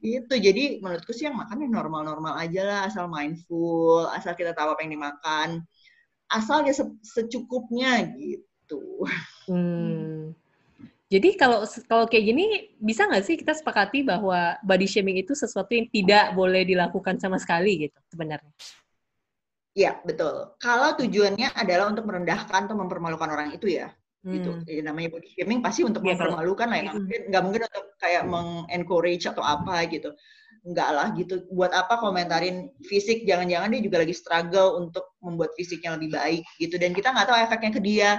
[0.00, 4.72] itu jadi menurutku sih yang makan yang normal-normal aja lah asal mindful asal kita tahu
[4.72, 5.48] apa yang dimakan
[6.32, 6.72] asal ya
[7.04, 9.04] secukupnya gitu
[9.44, 10.32] hmm.
[11.12, 12.44] jadi kalau kalau kayak gini
[12.80, 17.36] bisa nggak sih kita sepakati bahwa body shaming itu sesuatu yang tidak boleh dilakukan sama
[17.36, 18.52] sekali gitu sebenarnya
[19.80, 20.34] Iya, betul.
[20.60, 23.88] Kalau tujuannya adalah untuk merendahkan atau mempermalukan orang itu ya,
[24.20, 24.52] gitu.
[24.52, 24.68] hmm.
[24.68, 24.76] gitu.
[24.76, 26.82] Ya, namanya body shaming pasti untuk ya, mempermalukan lah ya.
[26.84, 30.12] Nggak mungkin, nggak mungkin untuk kayak mengencourage atau apa gitu.
[30.68, 31.48] Enggak lah gitu.
[31.48, 33.24] Buat apa komentarin fisik?
[33.24, 36.76] Jangan-jangan dia juga lagi struggle untuk membuat fisiknya lebih baik gitu.
[36.76, 38.10] Dan kita nggak tahu efeknya ke dia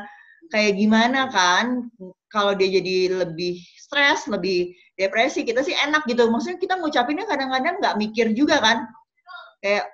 [0.50, 1.94] kayak gimana kan.
[2.34, 6.26] Kalau dia jadi lebih stres, lebih depresi, kita sih enak gitu.
[6.26, 8.90] Maksudnya kita ngucapinnya kadang-kadang nggak mikir juga kan
[9.62, 9.86] kayak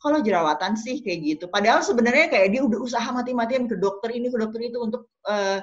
[0.00, 1.44] kalau jerawatan sih kayak gitu.
[1.52, 5.60] Padahal sebenarnya kayak dia udah usaha mati-matian ke dokter ini ke dokter itu untuk uh,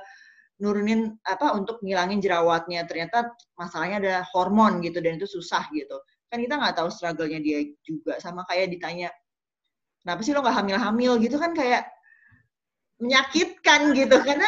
[0.61, 2.85] nurunin apa untuk ngilangin jerawatnya.
[2.85, 5.97] Ternyata masalahnya ada hormon gitu dan itu susah gitu.
[6.29, 9.09] Kan kita nggak tahu struggle-nya dia juga sama kayak ditanya
[10.05, 11.89] kenapa sih lo nggak hamil-hamil gitu kan kayak
[13.01, 14.45] menyakitkan gitu karena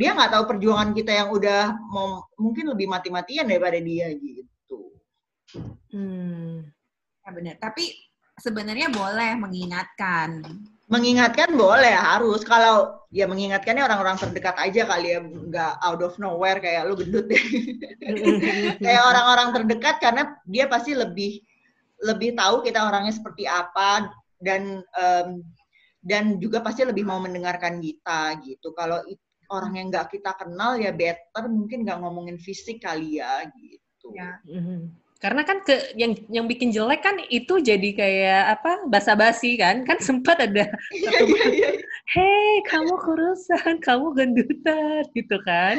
[0.00, 4.90] dia nggak tahu perjuangan kita yang udah mau mungkin lebih mati-matian daripada dia gitu.
[5.94, 6.66] Hmm.
[7.22, 7.56] Ya benar.
[7.62, 8.09] Tapi
[8.40, 10.42] sebenarnya boleh mengingatkan.
[10.90, 12.42] Mengingatkan boleh harus.
[12.42, 17.30] Kalau ya mengingatkannya orang-orang terdekat aja kali ya, nggak out of nowhere kayak lu gendut
[17.30, 17.44] deh.
[18.84, 21.38] kayak orang-orang terdekat karena dia pasti lebih
[22.00, 24.08] lebih tahu kita orangnya seperti apa
[24.40, 25.44] dan um,
[26.00, 28.72] dan juga pasti lebih mau mendengarkan kita gitu.
[28.72, 29.04] Kalau
[29.52, 34.16] orang yang nggak kita kenal ya better mungkin nggak ngomongin fisik kali ya gitu.
[34.16, 34.40] Ya.
[34.48, 34.80] Mm-hmm.
[35.20, 40.00] Karena kan ke yang yang bikin jelek kan itu jadi kayak apa basa-basi kan kan
[40.08, 40.64] sempat ada
[40.96, 41.70] iya, iya, iya.
[42.16, 45.76] hei kamu kurusan kamu gendutan gitu kan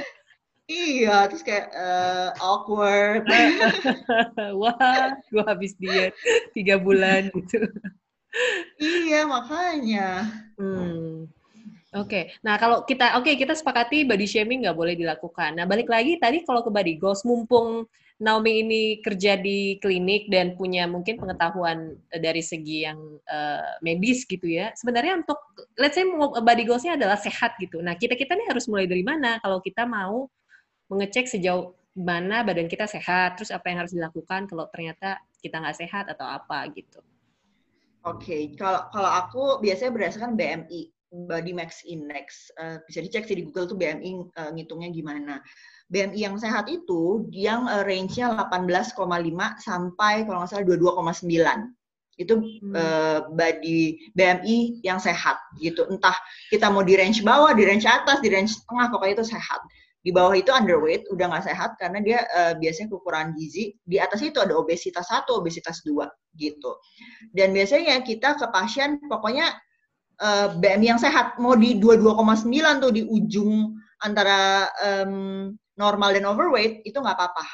[0.72, 3.28] Iya, terus kayak uh, awkward.
[4.62, 6.16] Wah, gue habis diet
[6.56, 7.60] tiga bulan gitu.
[8.80, 10.32] iya, makanya.
[10.56, 11.28] Hmm.
[11.92, 12.24] Oke, okay.
[12.40, 15.60] nah kalau kita oke okay, kita sepakati body shaming nggak boleh dilakukan.
[15.60, 17.84] Nah balik lagi tadi kalau ke body goals, mumpung
[18.22, 24.46] Naomi ini kerja di klinik dan punya mungkin pengetahuan dari segi yang uh, medis gitu
[24.46, 24.70] ya.
[24.78, 25.42] Sebenarnya untuk
[25.82, 26.06] let's say
[26.46, 27.82] body goalsnya adalah sehat gitu.
[27.82, 30.30] Nah kita kita nih harus mulai dari mana kalau kita mau
[30.94, 35.78] mengecek sejauh mana badan kita sehat, terus apa yang harus dilakukan kalau ternyata kita nggak
[35.82, 37.02] sehat atau apa gitu.
[38.06, 38.42] Oke, okay.
[38.54, 42.50] kalau kalau aku biasanya berdasarkan BMI body mass index.
[42.56, 45.44] Uh, bisa dicek sih di Google tuh BMI uh, eh, ngitungnya gimana.
[45.92, 48.96] BMI yang sehat itu yang uh, range-nya 18,5
[49.60, 51.76] sampai kalau nggak salah 22,9.
[52.20, 52.74] Itu hmm.
[52.76, 55.84] uh, body BMI yang sehat gitu.
[55.92, 56.16] Entah
[56.48, 59.62] kita mau di range bawah, di range atas, di range tengah, pokoknya itu sehat.
[60.02, 63.78] Di bawah itu underweight, udah nggak sehat karena dia uh, biasanya kekurangan gizi.
[63.86, 66.74] Di atas itu ada obesitas satu, obesitas dua gitu.
[67.36, 69.54] Dan biasanya kita ke pasien pokoknya
[70.22, 76.86] eh, BMI yang sehat mau di 22,9 tuh di ujung antara um, normal dan overweight
[76.86, 77.46] itu nggak apa-apa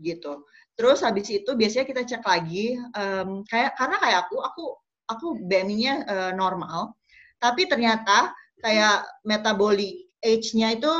[0.00, 0.44] gitu.
[0.72, 4.64] Terus habis itu biasanya kita cek lagi um, kayak karena kayak aku aku
[5.12, 6.96] aku BMI-nya uh, eh, normal
[7.42, 8.30] tapi ternyata
[8.62, 10.92] kayak metabolic age-nya itu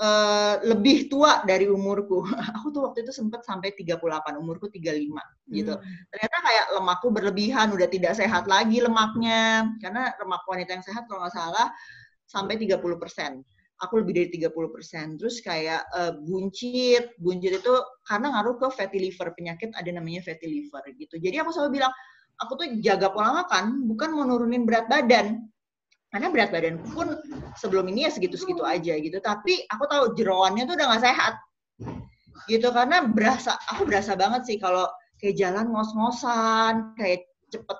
[0.00, 2.24] uh, lebih tua dari umurku.
[2.58, 4.00] Aku tuh waktu itu sempat sampai 38,
[4.38, 5.74] umurku 35 gitu.
[5.74, 5.84] Hmm.
[6.10, 9.68] Ternyata kayak lemakku berlebihan, udah tidak sehat lagi lemaknya.
[9.78, 11.68] Karena lemak wanita yang sehat kalau nggak salah
[12.26, 13.44] sampai 30 persen.
[13.82, 15.06] Aku lebih dari 30 persen.
[15.18, 17.74] Terus kayak uh, buncit, buncit itu
[18.06, 21.18] karena ngaruh ke fatty liver, penyakit ada namanya fatty liver gitu.
[21.18, 21.92] Jadi aku selalu bilang,
[22.38, 25.53] aku tuh jaga pola makan, bukan mau nurunin berat badan
[26.14, 27.10] karena berat badanku pun
[27.58, 29.18] sebelum ini ya segitu-segitu aja gitu.
[29.18, 31.34] Tapi aku tahu jeroannya tuh udah gak sehat.
[32.46, 34.86] Gitu karena berasa aku berasa banget sih kalau
[35.18, 37.78] kayak jalan ngos-ngosan kayak cepet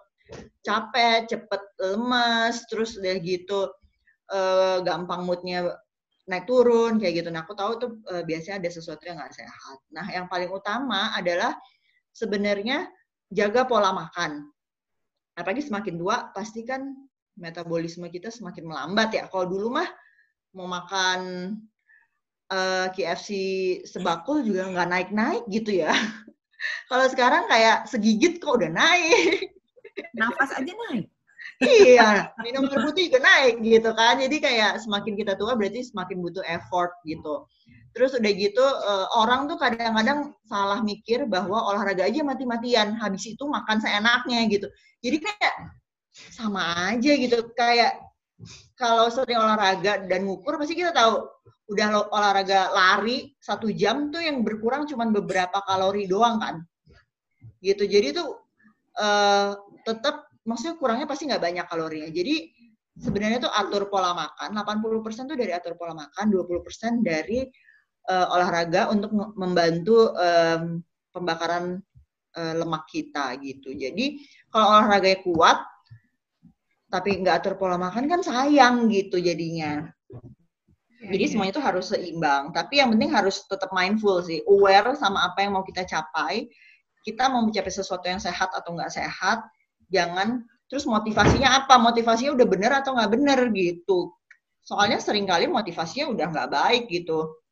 [0.66, 3.70] capek cepet lemes terus udah gitu
[4.34, 5.70] uh, gampang moodnya
[6.26, 7.30] naik turun kayak gitu.
[7.30, 9.78] Nah aku tahu tuh uh, biasanya ada sesuatu yang gak sehat.
[9.94, 11.54] Nah yang paling utama adalah
[12.10, 12.90] sebenarnya
[13.30, 14.42] jaga pola makan.
[15.38, 17.03] Apalagi semakin tua pasti kan
[17.34, 19.24] metabolisme kita semakin melambat ya.
[19.30, 19.88] Kalau dulu mah
[20.54, 21.20] mau makan
[22.50, 23.30] uh, eh, KFC
[23.86, 25.92] sebakul juga nggak naik-naik gitu ya.
[26.90, 29.50] Kalau sekarang kayak segigit kok udah naik.
[30.18, 31.06] Nafas aja naik.
[31.62, 34.18] iya, minum air putih juga naik gitu kan.
[34.18, 37.46] Jadi kayak semakin kita tua berarti semakin butuh effort gitu.
[37.94, 43.46] Terus udah gitu uh, orang tuh kadang-kadang salah mikir bahwa olahraga aja mati-matian, habis itu
[43.46, 44.66] makan seenaknya gitu.
[44.98, 45.54] Jadi kayak
[46.14, 47.98] sama aja gitu kayak
[48.79, 51.27] kalau sering olahraga dan ngukur pasti kita tahu
[51.74, 56.57] udah olahraga lari satu jam tuh yang berkurang cuma beberapa kalori doang kan.
[57.59, 58.29] Gitu jadi tuh
[59.00, 62.11] uh, tetap maksudnya kurangnya pasti nggak banyak kalorinya.
[62.12, 62.53] Jadi
[62.94, 67.42] sebenarnya tuh atur pola makan 80% tuh dari atur pola makan 20% dari
[68.12, 71.81] uh, olahraga untuk membantu um, pembakaran
[72.37, 73.72] uh, lemak kita gitu.
[73.72, 74.20] Jadi
[74.53, 75.59] kalau olahraganya kuat
[76.94, 79.90] tapi nggak atur pola makan kan sayang gitu jadinya.
[81.02, 81.30] Iya, Jadi iya.
[81.35, 82.54] semuanya itu harus seimbang.
[82.54, 86.46] Tapi yang penting harus tetap mindful sih, aware sama apa yang mau kita capai.
[87.02, 89.44] Kita mau mencapai sesuatu yang sehat atau nggak sehat,
[89.90, 91.76] jangan terus motivasinya apa?
[91.83, 94.14] Motivasinya udah bener atau nggak bener gitu.
[94.64, 97.42] Soalnya sering kali motivasinya udah nggak baik gitu.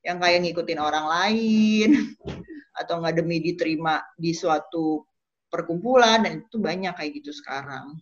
[0.00, 1.90] Yang kayak ngikutin orang lain
[2.80, 5.06] atau nggak demi diterima di suatu
[5.46, 7.94] perkumpulan dan itu banyak kayak gitu sekarang.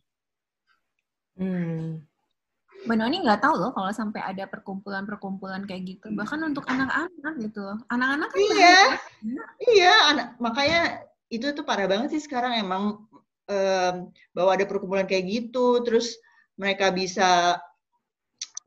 [1.34, 2.04] Hmm.
[2.84, 6.12] Mbak Noni nggak tahu loh kalau sampai ada perkumpulan-perkumpulan kayak gitu.
[6.12, 7.64] Bahkan untuk anak-anak gitu.
[7.88, 8.78] Anak-anak kan Iya.
[9.64, 10.82] Iya, anak makanya
[11.32, 13.08] itu tuh parah banget sih sekarang emang
[13.48, 13.94] um,
[14.36, 16.12] bahwa ada perkumpulan kayak gitu, terus
[16.60, 17.56] mereka bisa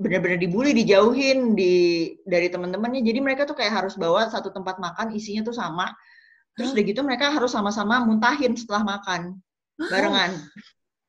[0.01, 3.06] benar-benar dibully, dijauhin di dari teman-temannya.
[3.06, 5.93] Jadi mereka tuh kayak harus bawa satu tempat makan isinya tuh sama
[6.58, 9.38] Terus udah gitu mereka harus sama-sama muntahin setelah makan
[9.93, 10.41] barengan.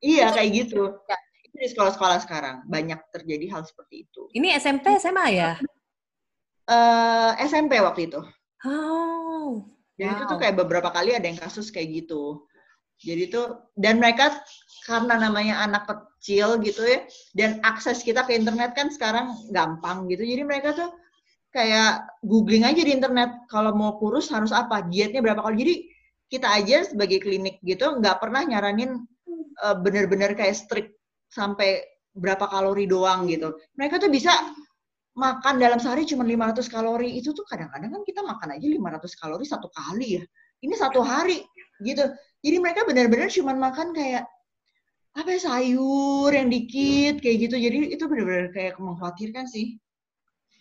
[0.04, 0.92] Iya kayak gitu.
[1.58, 4.30] Itu di sekolah-sekolah sekarang banyak terjadi hal seperti itu.
[4.30, 5.58] Ini SMP SMA ya?
[6.70, 8.22] Uh, eh, SMP waktu itu.
[8.62, 9.66] Oh.
[9.98, 10.14] Jadi wow.
[10.14, 12.46] itu tuh kayak beberapa kali ada yang kasus kayak gitu.
[13.02, 14.38] Jadi tuh dan mereka
[14.86, 17.02] karena namanya anak kecil gitu ya
[17.34, 20.22] dan akses kita ke internet kan sekarang gampang gitu.
[20.22, 20.94] Jadi mereka tuh
[21.50, 25.58] kayak googling aja di internet kalau mau kurus harus apa, dietnya berapa kali.
[25.58, 25.74] Jadi
[26.30, 29.02] kita aja sebagai klinik gitu nggak pernah nyaranin
[29.66, 30.97] uh, bener-bener kayak strict
[31.28, 31.84] sampai
[32.16, 33.54] berapa kalori doang gitu.
[33.78, 34.32] Mereka tuh bisa
[35.14, 37.14] makan dalam sehari cuma 500 kalori.
[37.16, 40.24] Itu tuh kadang-kadang kan kita makan aja 500 kalori satu kali ya.
[40.64, 41.44] Ini satu hari
[41.84, 42.04] gitu.
[42.42, 44.26] Jadi mereka benar-benar cuma makan kayak
[45.18, 47.56] apa ya sayur yang dikit kayak gitu.
[47.58, 49.78] Jadi itu benar-benar kayak mengkhawatirkan sih.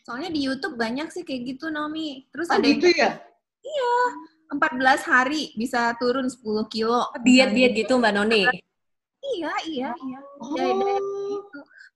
[0.05, 3.19] Soalnya di YouTube banyak sih kayak gitu Nomi terus oh, ada gitu ya?
[3.59, 3.95] Iya
[4.55, 6.39] 14 hari bisa turun 10
[6.71, 7.11] kilo.
[7.25, 8.66] Diet diet gitu Mbak Noni
[9.35, 11.43] iya iya iya oh.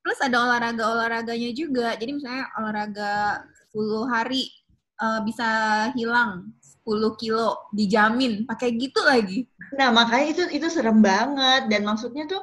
[0.02, 1.94] Plus ada olahraga-olahraganya juga.
[1.94, 4.50] Jadi misalnya olahraga 10 hari
[4.98, 5.50] uh, bisa
[5.94, 6.50] hilang
[6.82, 9.46] 10 kilo dijamin pakai gitu lagi.
[9.78, 12.42] Nah, makanya itu itu serem banget dan maksudnya tuh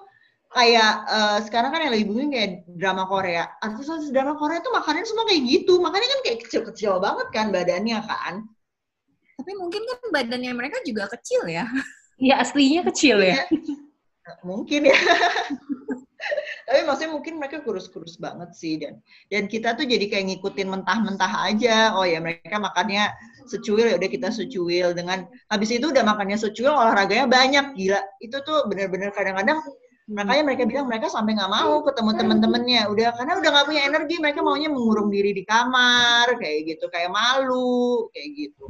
[0.55, 3.51] kayak uh, sekarang kan yang lagi booming kayak drama Korea.
[3.59, 5.83] Artis-artis drama Korea tuh makannya semua kayak gitu.
[5.83, 8.35] Makanya kan kayak kecil-kecil banget kan badannya kan.
[9.39, 11.67] Tapi mungkin kan badannya mereka juga kecil ya.
[12.19, 13.47] Iya, aslinya kecil ya.
[14.45, 14.99] Mungkin ya.
[16.69, 19.01] tapi maksudnya mungkin mereka kurus-kurus banget sih dan
[19.33, 21.97] dan kita tuh jadi kayak ngikutin mentah-mentah aja.
[21.97, 23.09] Oh ya mereka makannya
[23.49, 28.01] secuil ya udah kita secuil dengan habis itu udah makannya secuil olahraganya banyak gila.
[28.21, 29.65] Itu tuh bener-bener kadang-kadang
[30.09, 32.83] makanya mereka bilang mereka sampai nggak mau ketemu temen-temennya.
[32.93, 37.09] Udah karena udah nggak punya energi mereka maunya mengurung diri di kamar kayak gitu kayak
[37.09, 38.67] malu kayak gitu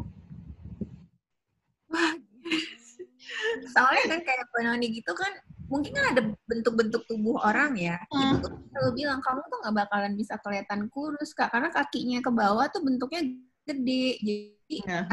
[3.71, 5.33] soalnya kan kayak Penoni gitu kan
[5.69, 8.01] mungkin kan ada bentuk-bentuk tubuh orang ya.
[8.09, 8.41] Hmm.
[8.41, 12.67] Itu selalu bilang kamu tuh nggak bakalan bisa kelihatan kurus kak, karena kakinya ke bawah
[12.73, 13.29] tuh bentuknya
[13.69, 15.05] gede, jadi yeah.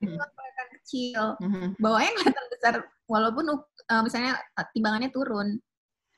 [0.00, 1.22] kelihatan kecil.
[1.36, 1.76] Hmm.
[1.76, 4.40] Bawahnya kelihatan besar, walaupun uh, misalnya
[4.72, 5.60] timbangannya turun.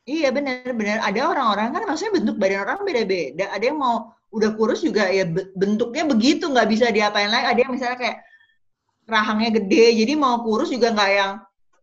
[0.03, 3.51] Iya benar-benar ada orang-orang kan maksudnya bentuk badan orang beda-beda.
[3.51, 5.27] Ada yang mau udah kurus juga ya
[5.59, 7.47] bentuknya begitu nggak bisa diapain lagi.
[7.51, 8.17] Ada yang misalnya kayak
[9.07, 11.33] rahangnya gede, jadi mau kurus juga nggak yang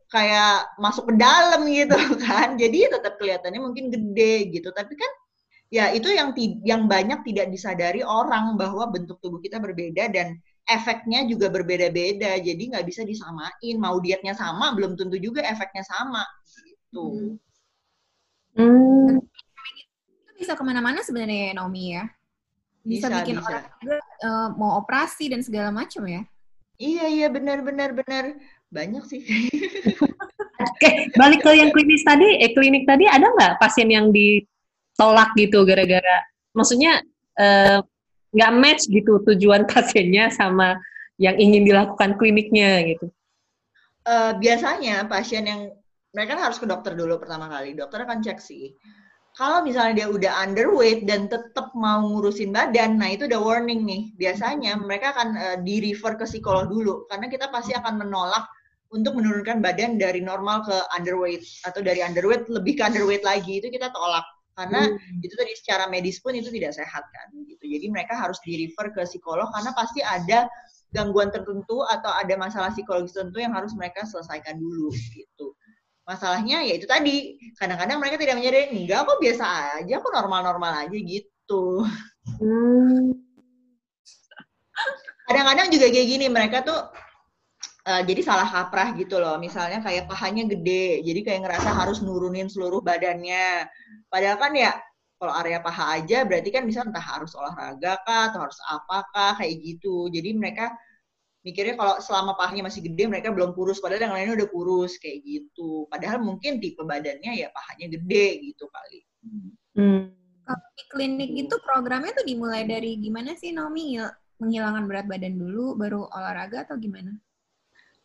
[0.10, 2.58] kayak masuk ke dalam gitu kan.
[2.58, 4.70] Jadi tetap kelihatannya mungkin gede gitu.
[4.74, 5.12] Tapi kan
[5.70, 6.34] ya itu yang
[6.66, 12.42] yang banyak tidak disadari orang bahwa bentuk tubuh kita berbeda dan efeknya juga berbeda-beda.
[12.42, 13.76] Jadi nggak bisa disamain.
[13.78, 16.26] Mau dietnya sama belum tentu juga efeknya sama
[16.90, 17.38] gitu.
[18.58, 19.22] Hmm.
[20.26, 22.10] Itu bisa ke mana-mana sebenarnya Naomi ya.
[22.80, 23.46] Bisa, bisa bikin bisa.
[23.46, 26.26] orang juga uh, mau operasi dan segala macam ya.
[26.80, 28.40] Iya iya benar benar benar
[28.72, 29.22] banyak sih.
[30.60, 35.68] Oke, balik ke yang klinis tadi, eh klinik tadi ada nggak pasien yang ditolak gitu
[35.68, 36.24] gara-gara,
[36.56, 37.04] maksudnya
[37.36, 37.84] eh,
[38.32, 40.80] nggak uh, match gitu tujuan pasiennya sama
[41.20, 43.12] yang ingin dilakukan kliniknya gitu?
[44.08, 45.62] Uh, biasanya pasien yang
[46.16, 48.72] mereka kan harus ke dokter dulu pertama kali, dokter akan cek sih.
[49.40, 54.12] Kalau misalnya dia udah underweight dan tetap mau ngurusin badan, nah itu udah warning nih.
[54.20, 58.44] Biasanya mereka akan uh, di-refer ke psikolog dulu, karena kita pasti akan menolak
[58.92, 63.64] untuk menurunkan badan dari normal ke underweight atau dari underweight lebih ke underweight lagi.
[63.64, 64.28] Itu kita tolak.
[64.60, 65.24] Karena hmm.
[65.24, 67.64] itu tadi secara medis pun itu tidak sehat kan gitu.
[67.64, 70.52] Jadi mereka harus di refer ke psikolog karena pasti ada
[70.92, 75.56] gangguan tertentu atau ada masalah psikologis tertentu yang harus mereka selesaikan dulu gitu
[76.10, 79.46] masalahnya ya itu tadi kadang-kadang mereka tidak menyadari enggak kok biasa
[79.78, 81.86] aja kok normal-normal aja gitu
[82.42, 83.14] hmm.
[85.30, 86.80] kadang-kadang juga kayak gini mereka tuh
[87.90, 89.42] uh, jadi salah kaprah gitu loh.
[89.42, 93.66] Misalnya kayak pahanya gede, jadi kayak ngerasa harus nurunin seluruh badannya.
[94.10, 94.72] Padahal kan ya
[95.20, 99.60] kalau area paha aja berarti kan bisa entah harus olahraga kah atau harus apakah kayak
[99.60, 100.08] gitu.
[100.14, 100.72] Jadi mereka
[101.46, 105.24] mikirnya kalau selama pahanya masih gede mereka belum kurus padahal yang lainnya udah kurus kayak
[105.24, 105.88] gitu.
[105.88, 109.00] Padahal mungkin tipe badannya ya pahanya gede gitu kali.
[109.80, 110.12] Hmm.
[110.44, 114.02] Kalau di klinik itu programnya tuh dimulai dari gimana sih Nomi?
[114.40, 117.12] Menghilangkan berat badan dulu baru olahraga atau gimana?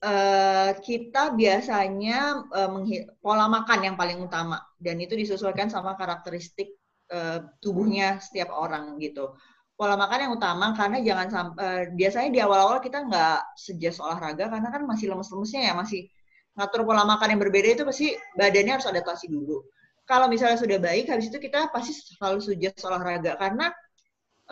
[0.05, 2.71] uh, kita biasanya uh,
[3.19, 6.77] pola makan yang paling utama dan itu disesuaikan sama karakteristik
[7.11, 9.35] uh, tubuhnya setiap orang gitu.
[9.75, 14.47] Pola makan yang utama karena jangan sampai uh, biasanya di awal-awal kita nggak sejas olahraga
[14.47, 16.07] karena kan masih lemes-lemesnya ya masih
[16.55, 19.67] ngatur pola makan yang berbeda itu pasti badannya harus adaptasi dulu.
[20.07, 23.75] Kalau misalnya sudah baik, habis itu kita pasti selalu sujas olahraga karena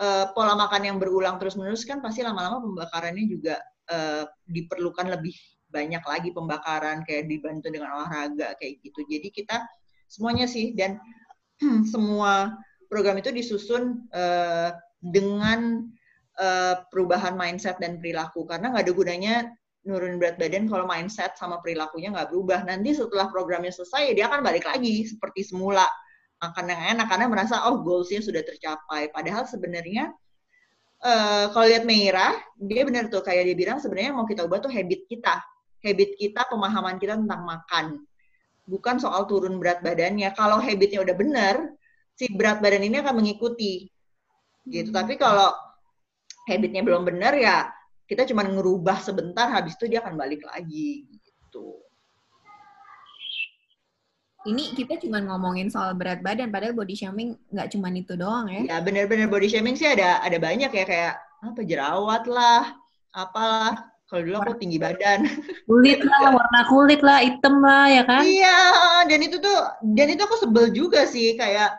[0.01, 3.55] uh, pola makan yang berulang terus-menerus kan pasti lama-lama pembakarannya juga
[3.87, 5.35] uh, diperlukan lebih
[5.73, 9.01] banyak lagi pembakaran kayak dibantu dengan olahraga kayak gitu.
[9.07, 9.63] Jadi kita
[10.11, 11.01] semuanya sih dan
[11.93, 12.53] semua
[12.91, 14.69] program itu disusun uh,
[15.03, 15.83] dengan
[16.39, 19.35] uh, perubahan mindset dan perilaku karena nggak ada gunanya
[19.83, 22.63] nurun berat badan kalau mindset sama perilakunya nggak berubah.
[22.63, 25.83] Nanti setelah programnya selesai dia akan balik lagi seperti semula
[26.39, 29.11] makan yang enak karena merasa oh goalsnya sudah tercapai.
[29.11, 30.11] Padahal sebenarnya
[31.03, 34.71] uh, kalau lihat Meira dia benar tuh kayak dia bilang sebenarnya mau kita ubah tuh
[34.71, 35.35] habit kita,
[35.83, 37.85] habit kita, pemahaman kita tentang makan.
[38.63, 40.31] Bukan soal turun berat badannya.
[40.31, 41.55] Kalau habitnya udah benar,
[42.15, 43.91] si berat badan ini akan mengikuti.
[44.63, 44.89] Gitu.
[44.91, 45.51] Tapi kalau
[46.47, 47.71] habitnya belum benar ya
[48.07, 51.79] kita cuma ngerubah sebentar habis itu dia akan balik lagi gitu.
[54.43, 58.75] Ini kita cuma ngomongin soal berat badan, padahal body shaming nggak cuma itu doang ya?
[58.75, 62.75] Ya benar-benar body shaming sih ada ada banyak ya kayak apa jerawat lah,
[63.15, 63.87] apalah.
[64.03, 65.25] Kalau dulu aku tinggi badan.
[65.71, 68.21] Kulit lah, warna kulit lah, hitam lah, ya kan?
[68.21, 68.59] Iya,
[69.09, 69.57] dan itu tuh,
[69.95, 71.73] dan itu aku sebel juga sih kayak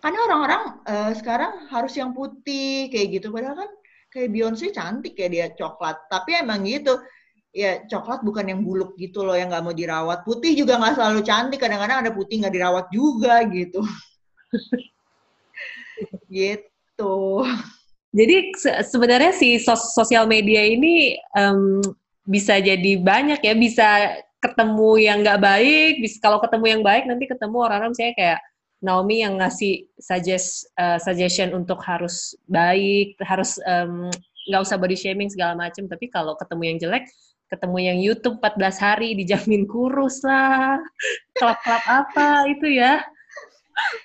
[0.00, 3.32] karena orang-orang uh, sekarang harus yang putih kayak gitu.
[3.32, 3.70] Padahal kan
[4.12, 5.96] kayak Beyonce cantik ya dia coklat.
[6.12, 7.00] Tapi emang gitu.
[7.56, 10.22] Ya coklat bukan yang buluk gitu loh yang nggak mau dirawat.
[10.28, 13.80] Putih juga nggak selalu cantik kadang-kadang ada putih nggak dirawat juga gitu.
[16.28, 17.16] Gitu.
[18.12, 21.80] Jadi se sebenarnya si sos sosial media ini um,
[22.28, 23.56] bisa jadi banyak ya.
[23.56, 28.38] Bisa ketemu yang nggak baik bisa kalau ketemu yang baik nanti ketemu orang-orang saya kayak
[28.84, 33.56] Naomi yang ngasih suggest uh, suggestion untuk harus baik, harus
[34.46, 35.88] nggak um, usah body shaming segala macam.
[35.88, 37.04] Tapi kalau ketemu yang jelek,
[37.48, 40.76] ketemu yang YouTube 14 hari dijamin kurus lah,
[41.38, 43.00] klub-klub apa itu ya.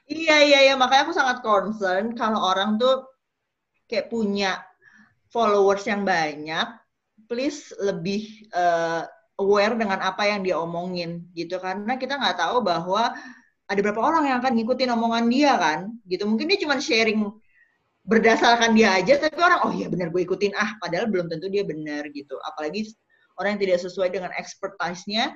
[0.08, 3.08] Iya iya iya makanya aku sangat concern kalau orang tuh
[3.88, 4.60] kayak punya
[5.32, 6.68] followers yang banyak,
[7.32, 9.08] please lebih uh,
[9.40, 13.16] aware dengan apa yang dia omongin gitu karena kita nggak tahu bahwa
[13.72, 15.80] ada berapa orang yang akan ngikutin omongan dia kan?
[16.04, 16.28] Gitu.
[16.28, 17.24] Mungkin dia cuma sharing
[18.04, 20.52] berdasarkan dia aja tapi orang oh iya benar gue ikutin.
[20.60, 22.36] Ah padahal belum tentu dia benar gitu.
[22.52, 22.92] Apalagi
[23.40, 25.32] orang yang tidak sesuai dengan expertise-nya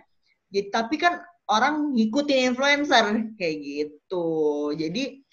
[0.51, 4.27] gitu, tapi kan orang ngikutin influencer kayak gitu.
[4.75, 5.23] Jadi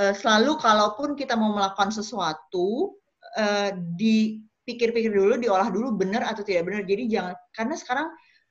[0.00, 2.96] uh, selalu kalaupun kita mau melakukan sesuatu
[3.36, 8.06] uh, dipikir-pikir dulu diolah dulu benar atau tidak benar jadi jangan karena sekarang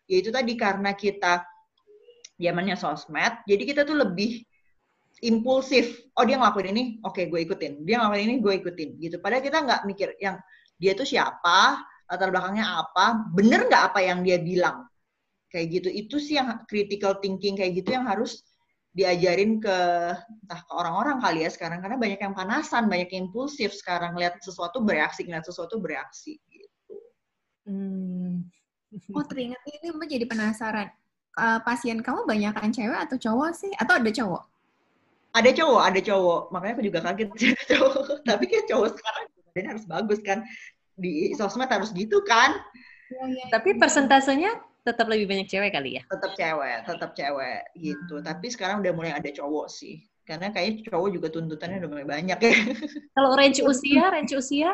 [0.05, 1.45] ya itu tadi karena kita
[2.35, 4.43] zamannya sosmed jadi kita tuh lebih
[5.23, 6.03] impulsif.
[6.19, 7.87] Oh dia ngelakuin ini oke okay, gue ikutin.
[7.87, 9.15] Dia ngelakuin ini gue ikutin gitu.
[9.23, 10.35] Padahal kita nggak mikir yang
[10.75, 14.83] dia tuh siapa latar belakangnya apa bener nggak apa yang dia bilang?
[15.47, 15.89] Kayak gitu.
[15.93, 18.43] Itu sih yang critical thinking kayak gitu yang harus
[18.95, 19.77] diajarin ke
[20.47, 21.79] entah ke orang-orang kali ya sekarang.
[21.79, 24.19] Karena banyak yang panasan banyak yang impulsif sekarang.
[24.19, 26.95] Lihat sesuatu bereaksi lihat sesuatu bereaksi gitu.
[27.65, 28.45] Hmm.
[29.15, 30.87] oh teringat ini mbak jadi penasaran
[31.35, 33.71] uh, pasien kamu banyak kan cewek atau cowok sih?
[33.77, 34.43] Atau ada cowok?
[35.35, 36.41] Ada cowok, ada cowok.
[36.55, 38.03] Makanya aku juga kaget sih ada cowok.
[38.29, 40.39] Tapi kayak cowok sekarang badannya harus bagus kan.
[40.95, 42.55] Di sosmed harus gitu kan.
[43.11, 44.57] Ya, ya, Tapi persentasenya
[44.87, 46.03] tetap lebih banyak cewek kali ya?
[46.07, 48.15] Tetap cewek, tetap cewek gitu.
[48.21, 48.25] Hmm.
[48.25, 49.99] Tapi sekarang udah mulai ada cowok sih.
[50.25, 52.53] Karena kayaknya cowok juga tuntutannya udah mulai banyak ya.
[53.15, 54.71] Kalau range usia, range usia?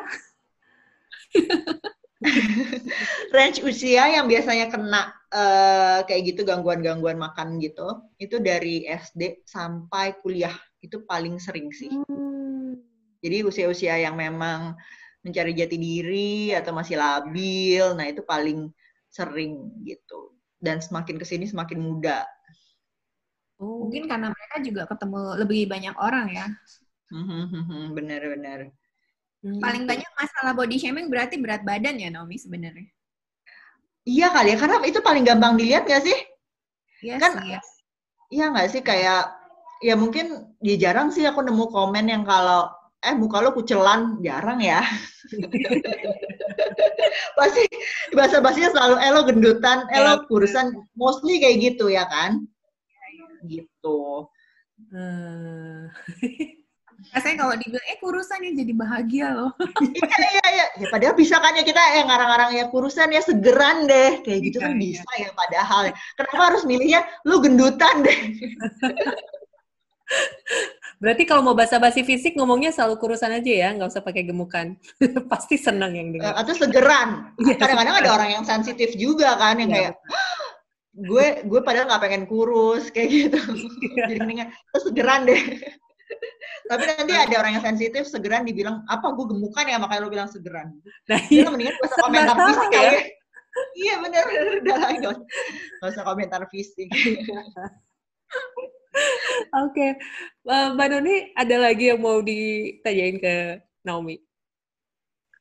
[3.36, 10.18] range usia yang biasanya kena uh, kayak gitu gangguan-gangguan makan gitu, itu dari SD sampai
[10.22, 10.54] kuliah
[10.86, 11.90] itu paling sering sih.
[12.10, 12.78] Hmm.
[13.22, 14.74] Jadi usia-usia yang memang
[15.22, 18.74] mencari jati diri atau masih labil, nah itu paling
[19.10, 20.34] sering gitu.
[20.58, 22.26] Dan semakin ke sini semakin muda.
[23.62, 23.86] Oh.
[23.86, 26.46] Mungkin karena mereka juga ketemu lebih banyak orang ya.
[27.94, 28.74] Bener-bener.
[29.42, 29.58] Hmm.
[29.58, 32.86] Paling banyak masalah body shaming berarti berat badan ya Naomi sebenarnya.
[34.06, 36.18] Iya kali ya, karena itu paling gampang dilihat gak sih?
[37.02, 37.60] Iya kan, sih, ya.
[38.32, 39.22] Iya nggak sih kayak
[39.82, 42.70] ya mungkin ya jarang sih aku nemu komen yang kalau
[43.02, 44.86] eh muka lo kucelan jarang ya.
[47.38, 47.66] Pasti
[48.14, 52.46] bahasa bahasanya selalu elo eh, gendutan, elo eh, kurusan, mostly kayak gitu ya kan?
[53.50, 54.30] Gitu.
[54.94, 55.90] Hmm.
[57.12, 59.52] Rasanya kalau dibilang, eh kurusan ya jadi bahagia loh.
[59.84, 60.66] iya, iya, iya.
[60.80, 64.24] Ya, padahal bisa kan ya kita yang ngarang-ngarang ya kurusan ya segeran deh.
[64.24, 65.28] Kayak gitu kan iya, bisa iya.
[65.28, 65.92] ya padahal.
[66.16, 68.16] Kenapa harus milihnya lu gendutan deh?
[71.02, 74.78] Berarti kalau mau basa-basi fisik ngomongnya selalu kurusan aja ya, nggak usah pakai gemukan.
[75.32, 76.38] Pasti senang yang dengar.
[76.38, 77.34] Atau segeran.
[77.42, 79.98] Iya, Kadang-kadang ada orang yang sensitif juga kan, yang kayak
[80.92, 83.40] gue gue padahal nggak pengen kurus kayak gitu.
[83.98, 85.42] Jadi mendingan terus segeran deh.
[86.70, 90.30] Tapi nanti ada orang yang sensitif segeran dibilang apa gue gemukan ya makanya lo bilang
[90.32, 90.72] segeran.
[91.10, 91.48] Nah, iya.
[91.50, 92.82] mendingan gak usah komentar fisik ya.
[92.82, 93.02] ya.
[93.76, 94.24] iya bener,
[94.64, 95.16] udah lah gak,
[95.82, 96.88] gak usah komentar fisik.
[99.52, 99.92] Oke, okay.
[100.48, 103.36] Eh, Mbak Noni ada lagi yang mau ditanyain ke
[103.84, 104.20] Naomi?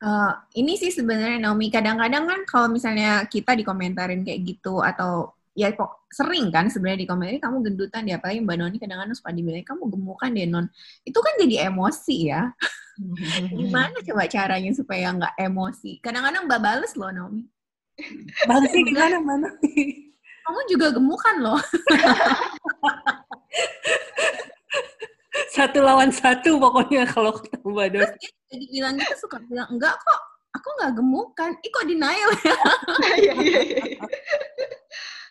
[0.01, 5.76] Uh, ini sih sebenarnya Naomi kadang-kadang kan kalau misalnya kita dikomentarin kayak gitu atau ya
[5.76, 9.61] kok sering kan sebenarnya di komen kamu gendutan ya apalagi mbak Noni kadang-kadang suka dibilang
[9.61, 10.66] kamu gemukan deh non
[11.04, 12.48] itu kan jadi emosi ya.
[13.61, 16.00] Gimana coba caranya supaya nggak emosi?
[16.00, 17.44] Kadang-kadang mbak bales loh Naomi.
[18.48, 19.76] Balesnya gimana mbak Noni?
[20.40, 21.61] Kamu juga gemukan loh.
[25.54, 28.26] Satu lawan satu pokoknya kalau ketemu mbak Noni.
[28.48, 30.20] Jadi bilang gitu suka bilang enggak kok
[30.56, 31.50] aku nggak gemukan.
[31.61, 32.56] Ih kok denial ya?
[33.20, 34.00] Iya, iya, iya.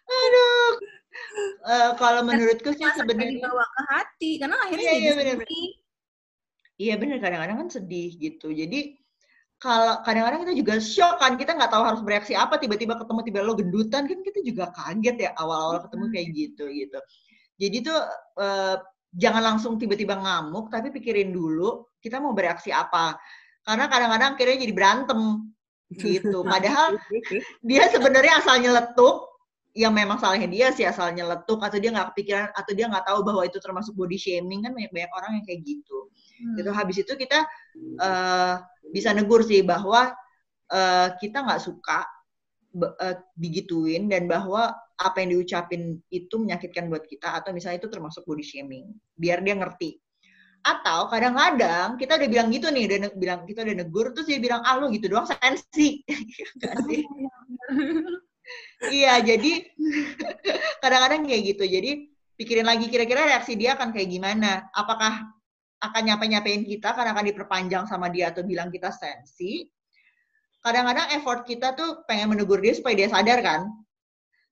[0.10, 0.74] Aduh.
[1.66, 5.38] Uh, kalau menurutku sih sebenarnya dibawa ke hati karena akhirnya iya, jadi iya, bener.
[6.80, 8.48] Iya benar kadang-kadang kan sedih gitu.
[8.56, 8.96] Jadi
[9.60, 13.40] kalau kadang-kadang kita juga shock kan kita nggak tahu harus bereaksi apa tiba-tiba ketemu tiba
[13.44, 17.00] lo gendutan kan kita juga kaget ya awal-awal ketemu kayak gitu gitu.
[17.60, 18.00] Jadi tuh
[18.40, 18.76] uh,
[19.12, 23.20] jangan langsung tiba-tiba ngamuk tapi pikirin dulu kita mau bereaksi apa.
[23.68, 25.20] Karena kadang-kadang akhirnya jadi berantem
[25.92, 26.40] gitu.
[26.56, 26.96] Padahal
[27.60, 29.28] dia sebenarnya asalnya letuk
[29.78, 33.20] yang memang salahnya dia sih asalnya letuk atau dia nggak kepikiran atau dia nggak tahu
[33.22, 36.10] bahwa itu termasuk body shaming kan banyak banyak orang yang kayak gitu.
[36.42, 36.56] Hmm.
[36.58, 36.70] gitu.
[36.74, 37.40] Habis itu kita
[38.02, 38.56] uh,
[38.90, 40.10] bisa negur sih bahwa
[40.74, 42.02] uh, kita nggak suka
[42.82, 48.26] uh, digituin dan bahwa apa yang diucapin itu menyakitkan buat kita atau misalnya itu termasuk
[48.26, 50.02] body shaming biar dia ngerti.
[50.66, 54.66] Atau kadang-kadang kita udah bilang gitu nih udah bilang kita udah negur terus dia bilang
[54.66, 56.02] ah lu gitu doang sensi.
[56.90, 57.06] Sih
[58.92, 59.52] iya, jadi
[60.84, 61.64] kadang-kadang kayak gitu.
[61.68, 61.92] Jadi
[62.40, 64.68] pikirin lagi kira-kira reaksi dia akan kayak gimana.
[64.72, 65.28] Apakah
[65.80, 69.68] akan nyapa-nyapain kita karena akan diperpanjang sama dia atau bilang kita sensi.
[70.60, 73.64] Kadang-kadang effort kita tuh pengen menegur dia supaya dia sadar kan.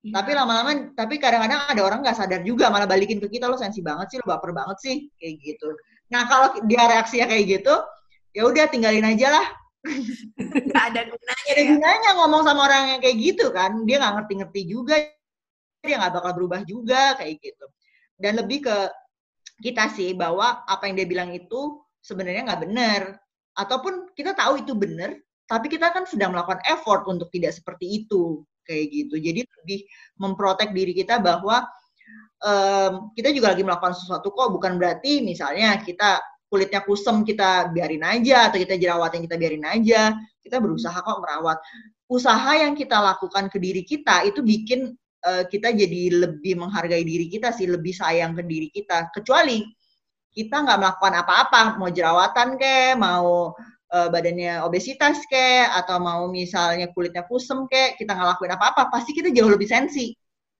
[0.07, 0.23] Ya.
[0.23, 3.83] Tapi lama-lama, tapi kadang-kadang ada orang nggak sadar juga malah balikin ke kita lo sensi
[3.83, 5.67] banget sih, lo baper banget sih, kayak gitu.
[6.15, 7.75] Nah kalau dia reaksinya kayak gitu,
[8.31, 9.47] ya udah tinggalin aja lah
[10.67, 11.67] nggak ada gunanya ada ya.
[11.73, 13.71] gunanya ngomong sama orang yang kayak gitu kan.
[13.87, 14.95] Dia nggak ngerti-ngerti juga.
[15.83, 17.65] Dia nggak bakal berubah juga kayak gitu.
[18.17, 18.77] Dan lebih ke
[19.61, 23.01] kita sih bahwa apa yang dia bilang itu sebenarnya nggak benar.
[23.57, 25.17] Ataupun kita tahu itu benar
[25.47, 29.15] tapi kita kan sedang melakukan effort untuk tidak seperti itu kayak gitu.
[29.15, 29.79] Jadi lebih
[30.19, 31.63] memprotek diri kita bahwa
[32.43, 38.03] um, kita juga lagi melakukan sesuatu kok bukan berarti misalnya kita kulitnya kusem kita biarin
[38.07, 40.01] aja atau kita jerawat yang kita biarin aja.
[40.39, 41.59] Kita berusaha kok merawat.
[42.07, 44.95] Usaha yang kita lakukan ke diri kita itu bikin
[45.27, 49.11] uh, kita jadi lebih menghargai diri kita sih lebih sayang ke diri kita.
[49.11, 49.67] Kecuali
[50.31, 53.51] kita nggak melakukan apa-apa mau jerawatan ke mau
[53.91, 59.11] uh, badannya obesitas ke atau mau misalnya kulitnya kusem ke kita nggak lakuin apa-apa pasti
[59.11, 60.15] kita jauh lebih sensi.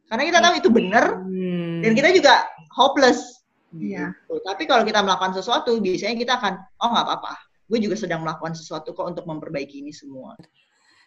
[0.08, 1.84] Karena kita tahu itu benar hmm.
[1.84, 3.37] dan kita juga hopeless
[3.78, 4.14] Iya.
[4.14, 4.36] Gitu.
[4.42, 7.34] Tapi kalau kita melakukan sesuatu, biasanya kita akan, oh nggak apa-apa,
[7.68, 10.34] gue juga sedang melakukan sesuatu kok untuk memperbaiki ini semua.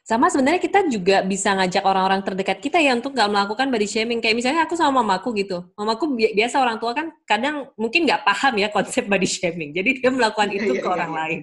[0.00, 4.18] Sama sebenarnya kita juga bisa ngajak orang-orang terdekat kita ya untuk nggak melakukan body shaming.
[4.18, 5.70] Kayak misalnya aku sama mamaku gitu.
[5.76, 9.70] Mamaku bi biasa orang tua kan kadang mungkin nggak paham ya konsep body shaming.
[9.76, 11.20] Jadi dia melakukan iya, itu yeah, ke yeah, orang yeah.
[11.20, 11.40] lain.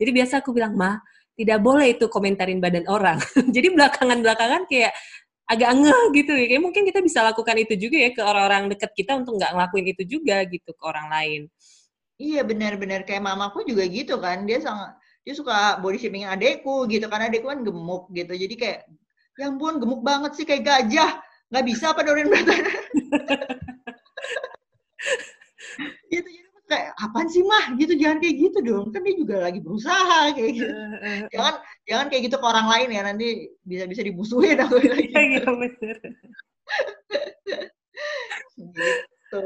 [0.00, 0.96] Jadi biasa aku bilang, Ma,
[1.36, 3.18] tidak boleh itu komentarin badan orang.
[3.54, 4.96] Jadi belakangan-belakangan kayak
[5.46, 6.46] agak ngeh gitu ya.
[6.50, 9.86] Kayak mungkin kita bisa lakukan itu juga ya ke orang-orang dekat kita untuk nggak ngelakuin
[9.94, 11.42] itu juga gitu ke orang lain.
[12.16, 14.44] Iya benar-benar kayak mamaku juga gitu kan.
[14.44, 18.32] Dia sangat dia suka body shaming adekku gitu karena adekku kan gemuk gitu.
[18.34, 18.80] Jadi kayak
[19.36, 21.22] yang pun gemuk banget sih kayak gajah.
[21.46, 22.46] Nggak bisa apa berat
[26.10, 27.74] gitu jadi kayak apaan sih mah?
[27.78, 28.86] Gitu jangan kayak gitu dong.
[28.90, 30.74] Kan dia juga lagi berusaha kayak gitu.
[31.34, 31.54] Jangan
[31.86, 33.02] jangan kayak gitu ke orang lain ya.
[33.06, 33.26] Nanti
[33.62, 35.10] bisa bisa dibusuhin aku lagi.
[35.10, 35.96] gitu bener.
[38.56, 39.44] Gitu.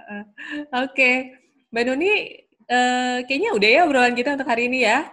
[0.84, 1.10] Oke.
[1.70, 2.12] Mbak Nuni
[2.66, 5.06] uh, kayaknya udah ya obrolan kita untuk hari ini ya?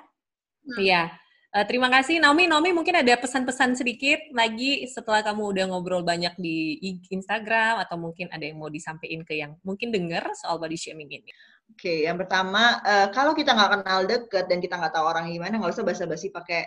[0.66, 0.80] Hmm.
[0.82, 1.04] iya.
[1.10, 1.27] hmm.
[1.58, 2.46] Uh, terima kasih Naomi.
[2.46, 6.78] Naomi mungkin ada pesan-pesan sedikit lagi setelah kamu udah ngobrol banyak di
[7.10, 11.34] Instagram atau mungkin ada yang mau disampaikan ke yang mungkin dengar soal body shaming ini.
[11.74, 15.34] Oke, okay, yang pertama uh, kalau kita nggak kenal deket dan kita nggak tahu orang
[15.34, 16.62] gimana, nggak usah basa-basi pakai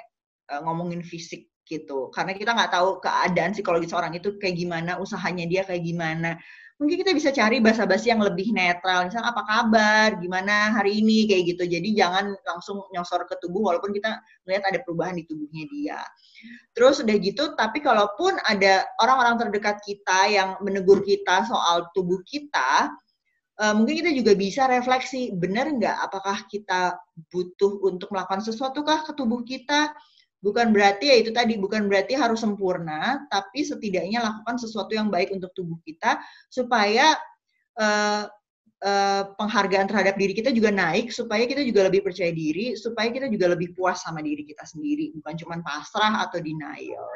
[0.50, 2.10] uh, ngomongin fisik gitu.
[2.10, 6.34] Karena kita nggak tahu keadaan psikologis orang itu kayak gimana, usahanya dia kayak gimana
[6.80, 11.28] mungkin kita bisa cari bahasa basi yang lebih netral, misalnya apa kabar, gimana hari ini,
[11.28, 11.68] kayak gitu.
[11.68, 14.16] Jadi jangan langsung nyosor ke tubuh walaupun kita
[14.48, 16.00] melihat ada perubahan di tubuhnya dia.
[16.72, 22.88] Terus udah gitu, tapi kalaupun ada orang-orang terdekat kita yang menegur kita soal tubuh kita,
[23.60, 25.96] uh, mungkin kita juga bisa refleksi benar nggak?
[26.08, 26.96] Apakah kita
[27.28, 29.92] butuh untuk melakukan sesuatu kah ke tubuh kita
[30.40, 35.30] bukan berarti ya itu tadi bukan berarti harus sempurna tapi setidaknya lakukan sesuatu yang baik
[35.32, 36.16] untuk tubuh kita
[36.48, 37.12] supaya
[37.76, 38.24] uh,
[38.80, 43.28] uh, penghargaan terhadap diri kita juga naik supaya kita juga lebih percaya diri supaya kita
[43.28, 47.08] juga lebih puas sama diri kita sendiri bukan cuma pasrah atau denial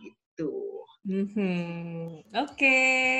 [0.00, 0.52] gitu.
[1.00, 2.28] Mm-hmm.
[2.44, 3.12] Oke, okay.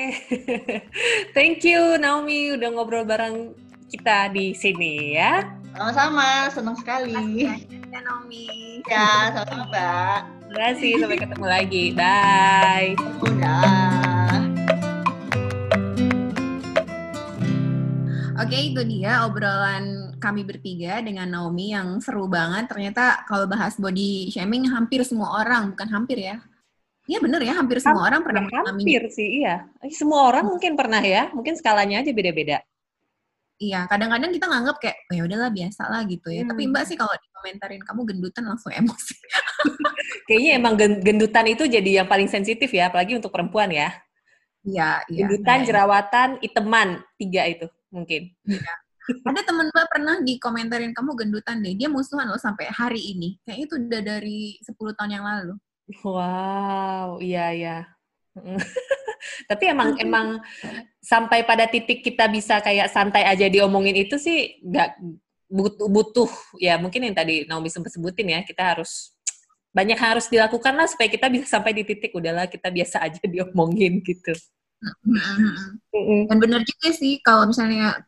[1.37, 3.57] thank you Naomi udah ngobrol bareng
[3.91, 5.43] kita di sini ya.
[5.75, 7.43] Sama-sama, senang sekali.
[7.91, 8.79] Ya Naomi.
[8.87, 10.19] Ya, sama-sama Mbak.
[10.47, 11.83] Terima kasih, sampai ketemu lagi.
[11.91, 12.95] Bye.
[13.19, 14.31] Udah.
[18.39, 22.71] Oke, itu dia obrolan kami bertiga dengan Naomi yang seru banget.
[22.71, 26.39] Ternyata kalau bahas body shaming hampir semua orang, bukan hampir ya,
[27.09, 28.87] Iya bener ya, hampir semua orang pernah mengalami.
[28.87, 29.67] Hampir sih, iya.
[29.91, 32.63] Semua orang mungkin pernah ya, mungkin skalanya aja beda-beda.
[33.61, 36.41] Iya, kadang-kadang kita nganggap kayak, oh ya udahlah biasa lah gitu ya.
[36.41, 36.49] Hmm.
[36.49, 39.13] Tapi Mbak sih kalau dikomentarin kamu gendutan langsung emosi.
[40.27, 40.73] Kayaknya emang
[41.05, 43.93] gendutan itu jadi yang paling sensitif ya, apalagi untuk perempuan ya.
[44.65, 45.29] Iya, iya.
[45.29, 48.33] Gendutan, nah, jerawatan, iteman, tiga itu mungkin.
[48.49, 48.73] Iya.
[49.29, 51.77] Ada temen Mbak pernah dikomentarin kamu gendutan deh.
[51.77, 53.37] Dia musuhan loh sampai hari ini.
[53.45, 55.53] Kayak itu udah dari 10 tahun yang lalu.
[56.01, 57.77] Wow, iya ya.
[59.49, 60.27] Tapi emang emang
[61.03, 64.97] sampai pada titik kita bisa kayak santai aja diomongin itu sih nggak
[65.51, 66.31] butuh, butuh.
[66.57, 69.13] Ya mungkin yang tadi Naomi sempat sebutin ya kita harus
[69.71, 73.99] banyak harus dilakukan lah supaya kita bisa sampai di titik udahlah kita biasa aja diomongin
[74.01, 74.33] gitu.
[76.27, 78.01] Dan benar juga sih kalau misalnya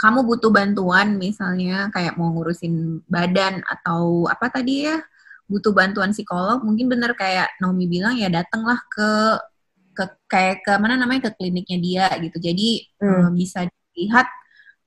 [0.00, 4.96] kamu butuh bantuan misalnya kayak mau ngurusin badan atau apa tadi ya
[5.50, 9.34] butuh bantuan psikolog, mungkin bener kayak Naomi bilang ya datanglah ke
[10.00, 12.40] ke kayak ke mana namanya ke kliniknya dia gitu.
[12.40, 13.36] Jadi hmm.
[13.36, 14.28] bisa dilihat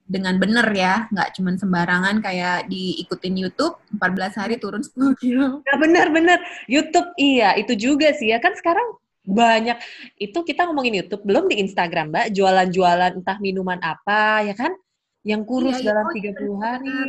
[0.04, 5.62] dengan bener ya, nggak cuma sembarangan kayak diikutin YouTube 14 hari turun 10 kilo.
[5.62, 9.80] Nah, bener-bener YouTube iya itu juga sih ya kan sekarang banyak
[10.20, 14.76] itu kita ngomongin YouTube belum di Instagram mbak jualan-jualan entah minuman apa ya kan
[15.24, 17.00] yang kurus iya, dalam iya, 30 hari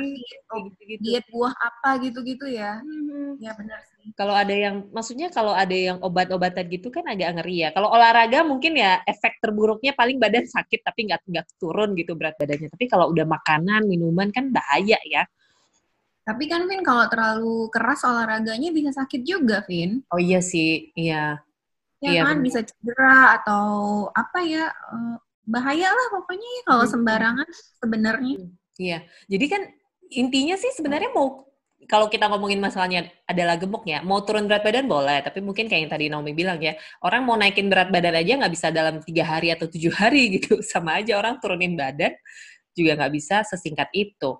[0.55, 1.03] oh, gitu, gitu.
[1.03, 2.79] diet buah apa gitu-gitu ya?
[2.79, 3.35] Hmm.
[3.43, 4.15] ya benar sih.
[4.15, 7.69] Kalau ada yang maksudnya kalau ada yang obat-obatan gitu kan agak ngeri ya.
[7.75, 12.39] Kalau olahraga mungkin ya efek terburuknya paling badan sakit tapi nggak nggak turun gitu berat
[12.39, 12.71] badannya.
[12.71, 15.27] Tapi kalau udah makanan minuman kan bahaya ya.
[16.25, 20.07] Tapi kan Vin kalau terlalu keras olahraganya bisa sakit juga Vin.
[20.15, 20.95] Oh iya sih.
[20.95, 21.43] Iya.
[21.99, 22.39] Ya iya, kan?
[22.39, 22.47] bener.
[22.47, 23.67] bisa cedera atau
[24.15, 27.49] apa ya eh, bahaya lah pokoknya ya kalau sembarangan
[27.81, 28.37] sebenarnya.
[28.81, 28.99] Iya.
[29.29, 29.63] Jadi kan
[30.13, 31.45] intinya sih sebenarnya mau
[31.85, 35.81] kalau kita ngomongin masalahnya adalah gemuk ya, mau turun berat badan boleh, tapi mungkin kayak
[35.85, 36.73] yang tadi Naomi bilang ya,
[37.05, 40.65] orang mau naikin berat badan aja nggak bisa dalam tiga hari atau tujuh hari gitu,
[40.65, 42.17] sama aja orang turunin badan
[42.73, 44.33] juga nggak bisa sesingkat itu.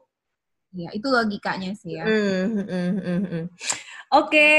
[0.75, 2.03] Ya, itu logikanya sih ya.
[2.03, 3.45] Mm, mm, mm, mm.
[4.17, 4.59] Oke, okay.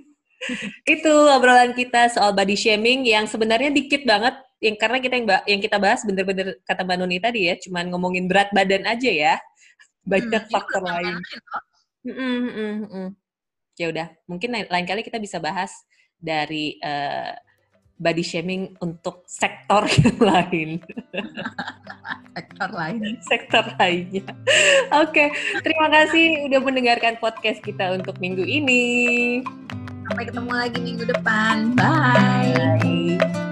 [0.96, 5.60] itu obrolan kita soal body shaming yang sebenarnya dikit banget yang karena kita yang yang
[5.64, 9.34] kita bahas bener-bener kata Mbak Nuni tadi ya, cuman ngomongin berat badan aja ya.
[10.10, 11.16] Banyak hmm, faktor lain.
[12.04, 13.08] Mm -mm, mm -mm.
[13.80, 15.72] Ya udah, mungkin lain, lain kali kita bisa bahas
[16.20, 17.32] dari uh,
[18.00, 20.70] body shaming untuk sektor yang lain.
[22.36, 23.00] sektor lain.
[23.24, 24.24] sektor lainnya.
[24.96, 25.28] Oke, okay.
[25.60, 28.84] terima kasih udah mendengarkan podcast kita untuk minggu ini.
[30.08, 31.76] Sampai ketemu lagi minggu depan.
[31.76, 32.52] Bye.
[32.80, 33.49] Bye.